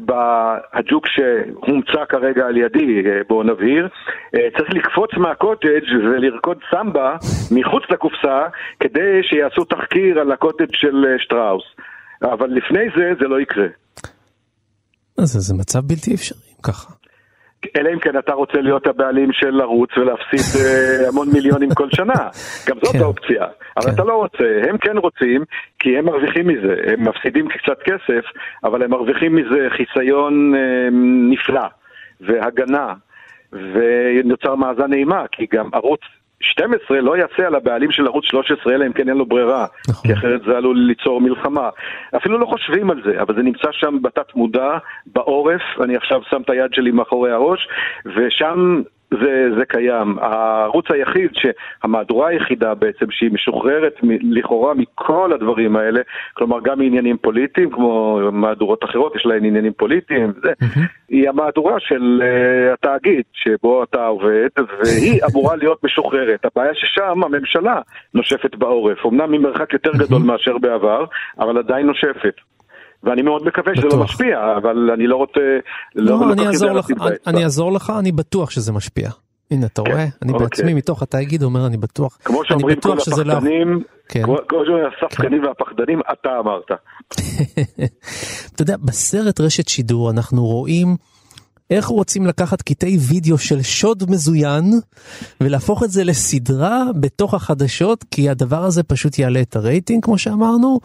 [0.06, 3.88] ב- הג'וק שהומצא כרגע על ידי, אה, בואו נבהיר,
[4.36, 7.16] אה, צריך לקפוץ מהקוטג' ולרקוד סמבה
[7.52, 8.44] מחוץ לקופסה
[8.80, 11.64] כדי שיעשו תחקיר על הקוטג' של אה, שטראוס.
[12.24, 13.68] אבל לפני זה, זה לא יקרה.
[15.18, 16.97] אז זה מצב בלתי אפשרי, ככה.
[17.76, 22.30] אלא אם כן אתה רוצה להיות הבעלים של ערוץ ולהפסיד אה, המון מיליונים כל שנה.
[22.68, 23.46] גם זאת האופציה.
[23.78, 25.44] אבל אתה לא רוצה, הם כן רוצים,
[25.80, 26.76] כי הם מרוויחים מזה.
[26.88, 28.26] הם מפסידים קצת כסף,
[28.64, 30.90] אבל הם מרוויחים מזה חיסיון אה,
[31.30, 31.68] נפלא,
[32.22, 32.94] והגנה,
[33.54, 36.02] ונוצר מאזן אימה, כי גם ערוץ
[36.42, 39.66] 12 לא יעשה על הבעלים של ערוץ 13 אלא אם כן אין לו ברירה,
[40.04, 41.70] כי אחרת זה עלול ליצור מלחמה.
[42.16, 46.42] אפילו לא חושבים על זה, אבל זה נמצא שם בתת מודע, בעורף, אני עכשיו שם
[46.42, 47.68] את היד שלי מאחורי הראש,
[48.06, 48.82] ושם
[49.12, 50.20] זה, זה קיים.
[50.20, 51.30] הערוץ היחיד,
[51.84, 56.02] המהדורה היחידה בעצם, שהיא משוחררת מ- לכאורה מכל הדברים האלה,
[56.34, 60.54] כלומר גם מעניינים פוליטיים, כמו מהדורות אחרות, יש להן עניינים פוליטיים, זה,
[61.10, 66.46] היא המהדורה של uh, התאגיד שבו אתה עובד, והיא אמורה להיות משוחררת.
[66.46, 67.82] הבעיה ששם הממשלה
[68.14, 71.06] נושפת בעורף, אמנם ממרחק יותר גדול מאשר בעבר,
[71.40, 72.34] אבל עדיין נושפת.
[73.04, 75.40] ואני מאוד מקווה שזה לא משפיע, אבל אני לא רוצה...
[75.96, 77.06] לא, לא אני אעזור לך, הסיבה.
[77.28, 79.10] אני אעזור לך, אני בטוח שזה משפיע.
[79.52, 80.06] הנה, אתה רואה?
[80.22, 80.48] אני אוקיי.
[80.48, 82.18] בעצמי מתוך התאגיד אומר, אני בטוח.
[82.24, 83.34] כמו אני שאומרים כל בטוח לא...
[83.34, 84.24] הפחדנים, כן.
[84.24, 86.72] כמו כמו שאומרים הספקנים והפחדנים, אתה אמרת.
[88.54, 90.96] אתה יודע, בסרט רשת שידור אנחנו רואים
[91.70, 94.64] איך רוצים לקחת קטעי וידאו של שוד מזוין
[95.42, 100.80] ולהפוך את זה לסדרה בתוך החדשות, כי הדבר הזה פשוט יעלה את הרייטינג, כמו שאמרנו.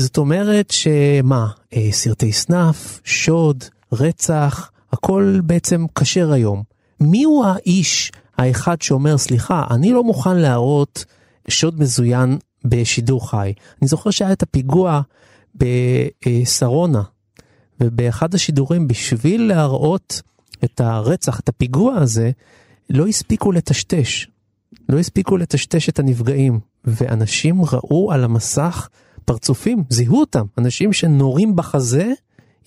[0.00, 6.62] זאת אומרת שמה, אה, סרטי סנאף, שוד, רצח, הכל בעצם כשר היום.
[7.00, 11.04] מי הוא האיש האחד שאומר, סליחה, אני לא מוכן להראות
[11.48, 13.52] שוד מזוין בשידור חי.
[13.82, 15.00] אני זוכר שהיה את הפיגוע
[15.54, 17.02] בשרונה,
[17.80, 20.22] ובאחד השידורים, בשביל להראות
[20.64, 22.30] את הרצח, את הפיגוע הזה,
[22.90, 24.26] לא הספיקו לטשטש.
[24.88, 28.88] לא הספיקו לטשטש את הנפגעים, ואנשים ראו על המסך
[29.30, 32.04] פרצופים, זיהו אותם, אנשים שנורים בחזה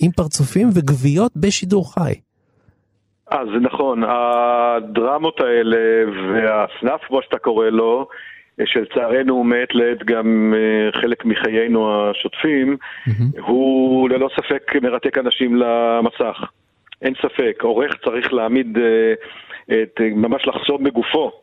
[0.03, 2.13] עם פרצופים וגוויות בשידור חי.
[3.27, 8.07] אז נכון, הדרמות האלה והסנאף, כמו שאתה קורא לו,
[8.65, 12.77] שלצערנו מעת לעת גם אה, חלק מחיינו השוטפים,
[13.47, 16.37] הוא ללא ספק מרתק אנשים למסך.
[17.01, 19.13] אין ספק, עורך צריך להעמיד, אה,
[19.83, 21.42] את, ממש לחסום בגופו.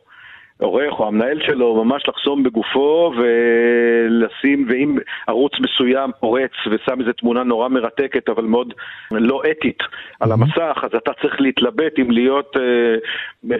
[0.61, 4.97] עורך או המנהל שלו ממש לחסום בגופו ולשים, ואם
[5.27, 8.73] ערוץ מסוים פורץ ושם איזו תמונה נורא מרתקת אבל מאוד
[9.11, 9.79] לא אתית
[10.19, 13.57] על המסך, אז אתה צריך להתלבט אם להיות, אה,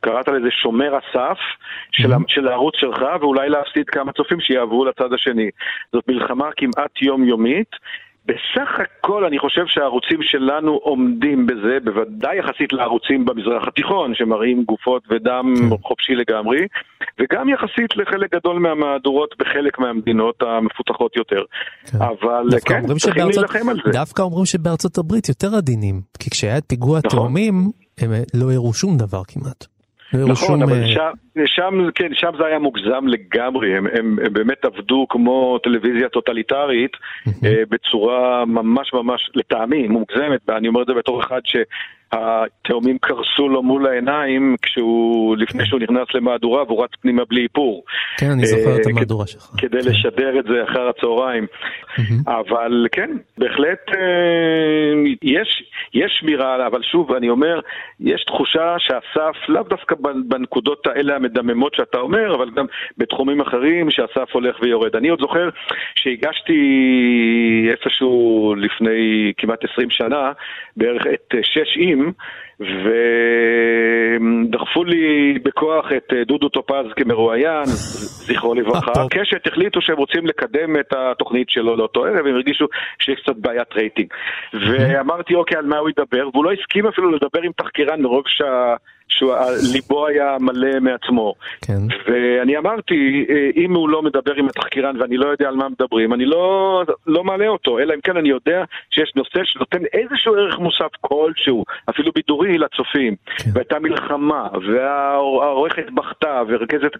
[0.00, 1.38] קראת לזה שומר הסף
[1.92, 5.50] של, ה- של הערוץ שלך ואולי להפסיד כמה צופים שיעברו לצד השני.
[5.92, 7.70] זאת מלחמה כמעט יומיומית.
[8.26, 15.02] בסך הכל אני חושב שהערוצים שלנו עומדים בזה, בוודאי יחסית לערוצים במזרח התיכון שמראים גופות
[15.10, 16.58] ודם חופשי לגמרי,
[17.20, 21.42] וגם יחסית לחלק גדול מהמהדורות בחלק מהמדינות המפותחות יותר.
[21.98, 23.90] אבל דווקא כן, צריכים שבארצות- להילחם על זה.
[23.92, 28.74] דווקא אומרים שבארצות הברית יותר עדינים, כי כשהיה את פיגוע התאומים, הם אה, לא הראו
[28.74, 29.66] שום דבר כמעט.
[30.14, 31.10] נכון, שום, אבל אה, שם,
[31.46, 36.92] שם, כן, שם זה היה מוגזם לגמרי, הם, הם, הם באמת עבדו כמו טלוויזיה טוטליטרית
[37.44, 41.40] אה, בצורה ממש ממש, לטעמי, מוגזמת, ואני אומר את זה בתור אחד
[42.12, 47.84] התאומים קרסו לו מול העיניים כשהוא, לפני שהוא נכנס למהדורה והוא רץ פנימה בלי איפור.
[48.18, 49.50] כן, אני זוכר את אה, המהדורה שלך.
[49.58, 51.46] כדי לשדר את זה אחר הצהריים.
[52.26, 54.92] אבל כן, בהחלט אה,
[55.22, 55.62] יש,
[55.94, 57.60] יש שמירה, אבל שוב, אני אומר,
[58.00, 62.66] יש תחושה שאסף, לאו דווקא בנ- בנקודות האלה המדממות שאתה אומר, אבל גם
[62.98, 64.96] בתחומים אחרים שאסף הולך ויורד.
[64.96, 65.48] אני עוד זוכר
[65.94, 66.58] שהגשתי
[67.70, 70.32] איפשהו לפני כמעט 20 שנה,
[70.76, 71.99] בערך את שש עם,
[72.60, 78.92] ודחפו לי בכוח את אה, דודו טופז כמרואיין, זכרו לברכה.
[79.10, 82.66] קשת החליטו שהם רוצים לקדם את התוכנית שלו לאותו ערב, הם הרגישו
[82.98, 84.08] שיש קצת בעיית רייטינג.
[84.52, 86.28] ואמרתי, אוקיי, על מה הוא ידבר?
[86.32, 88.74] והוא לא הסכים אפילו לדבר עם תחקירן מרוב שה...
[89.10, 91.34] שליבו היה מלא מעצמו.
[91.62, 91.78] כן.
[92.06, 96.12] ואני אמרתי, אה, אם הוא לא מדבר עם התחקירן ואני לא יודע על מה מדברים,
[96.12, 100.58] אני לא, לא מעלה אותו, אלא אם כן אני יודע שיש נושא שנותן איזשהו ערך
[100.58, 103.16] מוסף כלשהו, אפילו בידורי לצופים.
[103.36, 103.50] כן.
[103.54, 106.92] והייתה מלחמה, והעורכת בכתה, ורכזת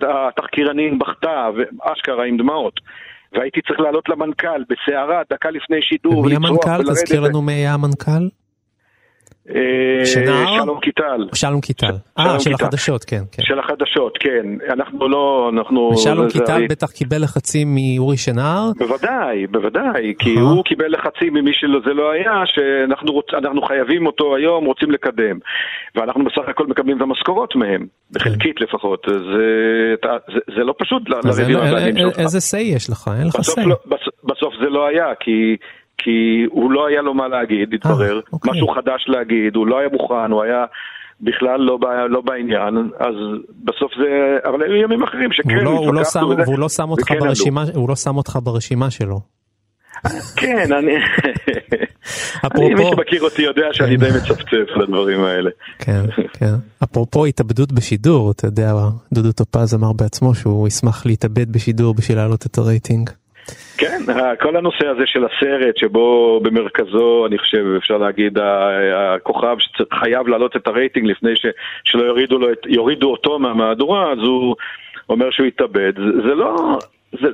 [0.00, 2.80] התחקירנים בכתה, ואשכרה עם דמעות.
[3.32, 6.82] והייתי צריך לעלות למנכ"ל בסערה, דקה לפני שידור, ומי המנכ"ל?
[6.82, 8.45] תזכיר לנו מי היה המנכ"ל?
[9.54, 10.06] אה?
[10.06, 11.28] שלום קיטל.
[11.34, 11.94] שלום קיטל.
[12.18, 12.52] אה, של.
[12.54, 13.22] החדשות, כן.
[13.32, 13.42] כן.
[13.42, 14.46] של החדשות, כן.
[14.72, 15.90] אנחנו לא, אנחנו...
[15.94, 18.70] ושלום קיטל בטח קיבל לחצים מאורי שנהר.
[18.78, 24.90] בוודאי, בוודאי, כי הוא קיבל לחצים ממי שזה לא היה, שאנחנו חייבים אותו היום, רוצים
[24.90, 25.38] לקדם.
[25.94, 29.06] ואנחנו בסך הכל מקבלים את המשכורות מהם, בחלקית לפחות.
[30.56, 32.18] זה, לא פשוט ל- אז לריב אין- עם הבעלים אין- שלך.
[32.18, 33.10] איזה say יש לך?
[33.18, 33.66] אין לך say.
[33.68, 35.56] לא, בס, בסוף זה לא היה, כי,
[35.98, 36.10] כי
[36.50, 38.20] הוא לא היה לו מה להגיד, התברר.
[38.32, 38.50] אוקיי.
[38.52, 40.64] משהו חדש להגיד, הוא לא היה מוכן, הוא היה
[41.20, 41.78] בכלל לא,
[42.10, 43.14] לא בעניין, אז
[43.64, 44.04] בסוף זה...
[44.48, 47.10] אבל היו ימים אחרים שכן, לא- הוא לא שם- וזה, והוא לא שם אותך.
[47.20, 49.20] ברשימה, הוא לא שם אותך ברשימה שלו.
[50.36, 50.92] כן, אני...
[52.46, 55.50] אפרופו- אני, מי שמכיר אותי יודע שאני די מצפצף על הדברים האלה.
[55.78, 56.00] כן,
[56.32, 56.54] כן.
[56.84, 58.72] אפרופו התאבדות בשידור, אתה יודע,
[59.12, 63.10] דודו טופז אמר בעצמו שהוא ישמח להתאבד בשידור בשביל להעלות את הרייטינג.
[63.78, 68.38] כן, ה- כל הנושא הזה של הסרט שבו במרכזו, אני חושב, אפשר להגיד,
[68.96, 71.46] הכוכב שחייב להעלות את הרייטינג לפני ש,
[71.84, 74.56] שלא יורידו, לו את, יורידו אותו מהמהדורה, אז הוא
[75.08, 75.92] אומר שהוא יתאבד.
[75.96, 76.78] זה, זה לא...
[77.12, 77.28] זה,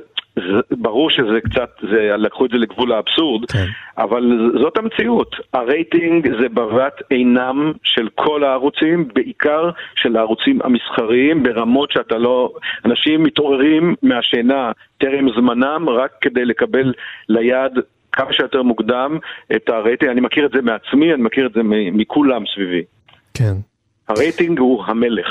[0.71, 3.65] ברור שזה קצת, זה, לקחו את זה לגבול האבסורד, כן.
[3.97, 5.35] אבל זאת המציאות.
[5.53, 12.53] הרייטינג זה בבת עינם של כל הערוצים, בעיקר של הערוצים המסחריים, ברמות שאתה לא...
[12.85, 16.93] אנשים מתעוררים מהשינה טרם זמנם רק כדי לקבל
[17.29, 17.71] ליד
[18.11, 19.17] כמה שיותר מוקדם
[19.55, 20.11] את הרייטינג.
[20.11, 21.61] אני מכיר את זה מעצמי, אני מכיר את זה
[21.93, 22.83] מכולם סביבי.
[23.33, 23.53] כן.
[24.09, 25.27] הרייטינג הוא המלך.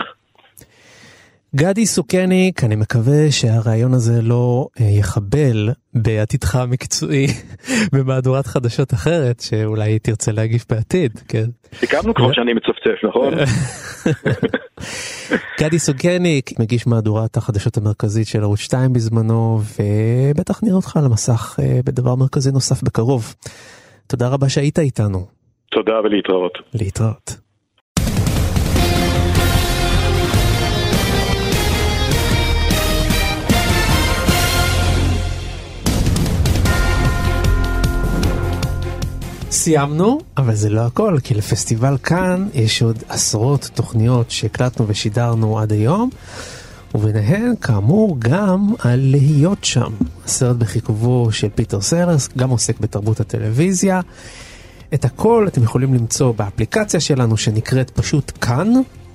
[1.57, 7.27] גדי סוכניק, אני מקווה שהרעיון הזה לא אה, יחבל בעתידך המקצועי
[7.95, 11.45] במהדורת חדשות אחרת, שאולי תרצה להגיב בעתיד, כן?
[11.75, 13.35] סיכמנו כבר שאני מצפצף, נכון?
[15.61, 21.57] גדי סוכניק, מגיש מהדורת החדשות המרכזית של ערוץ 2 בזמנו, ובטח נראה אותך על המסך
[21.63, 23.35] אה, בדבר מרכזי נוסף בקרוב.
[24.07, 25.27] תודה רבה שהיית איתנו.
[25.71, 26.59] תודה ולהתראות.
[26.75, 27.42] להתראות.
[39.53, 45.73] סיימנו, אבל זה לא הכל, כי לפסטיבל כאן יש עוד עשרות תוכניות שהקלטנו ושידרנו עד
[45.73, 46.11] היום,
[46.95, 49.93] וביניהן כאמור גם על להיות שם.
[50.25, 54.01] הסרט בכיכובו של פיטר סלרס, גם עוסק בתרבות הטלוויזיה.
[54.95, 58.73] את הכל אתם יכולים למצוא באפליקציה שלנו שנקראת פשוט כאן,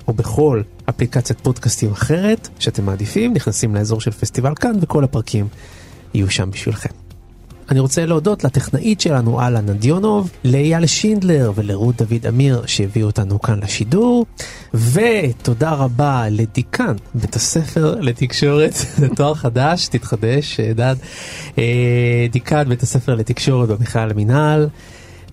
[0.08, 5.48] או בכל אפליקציית פודקאסטים אחרת שאתם מעדיפים, נכנסים לאזור של פסטיבל כאן וכל הפרקים
[6.14, 7.07] יהיו שם בשבילכם.
[7.70, 13.60] אני רוצה להודות לטכנאית שלנו אללה נדיונוב, לאייל שינדלר ולרות דוד אמיר שהביאו אותנו כאן
[13.62, 14.26] לשידור,
[14.74, 20.96] ותודה רבה לדיקן בית הספר לתקשורת, זה תואר חדש, תתחדש, דד,
[21.58, 24.68] אה, דיקן בית הספר לתקשורת במכלל למינהל,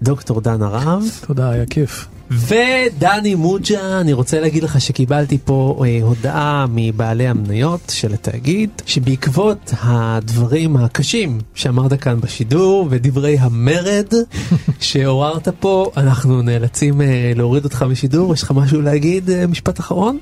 [0.01, 1.03] דוקטור דן הרב.
[1.27, 2.14] תודה, היה כיף.
[2.31, 9.73] ודני מוג'ה, אני רוצה להגיד לך שקיבלתי פה אה, הודעה מבעלי המניות של התאגיד, שבעקבות
[9.81, 14.13] הדברים הקשים שאמרת כאן בשידור ודברי המרד
[14.79, 20.17] שעוררת פה, אנחנו נאלצים אה, להוריד אותך משידור, יש לך משהו להגיד, אה, משפט אחרון?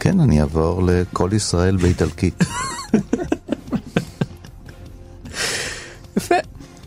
[0.00, 2.44] כן, אני אעבור לכל ישראל באיטלקית.
[6.16, 6.34] יפה,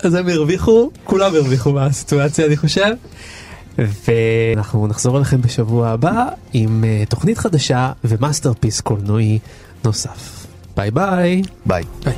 [0.03, 2.93] אז הם הרוויחו, כולם הרוויחו מהסיטואציה אני חושב.
[3.78, 9.39] ואנחנו נחזור אליכם בשבוע הבא עם uh, תוכנית חדשה ו masterpiece קולנועי
[9.84, 10.45] נוסף.
[10.78, 11.41] ביי ביי.
[11.65, 11.84] ביי.
[12.03, 12.13] ביי.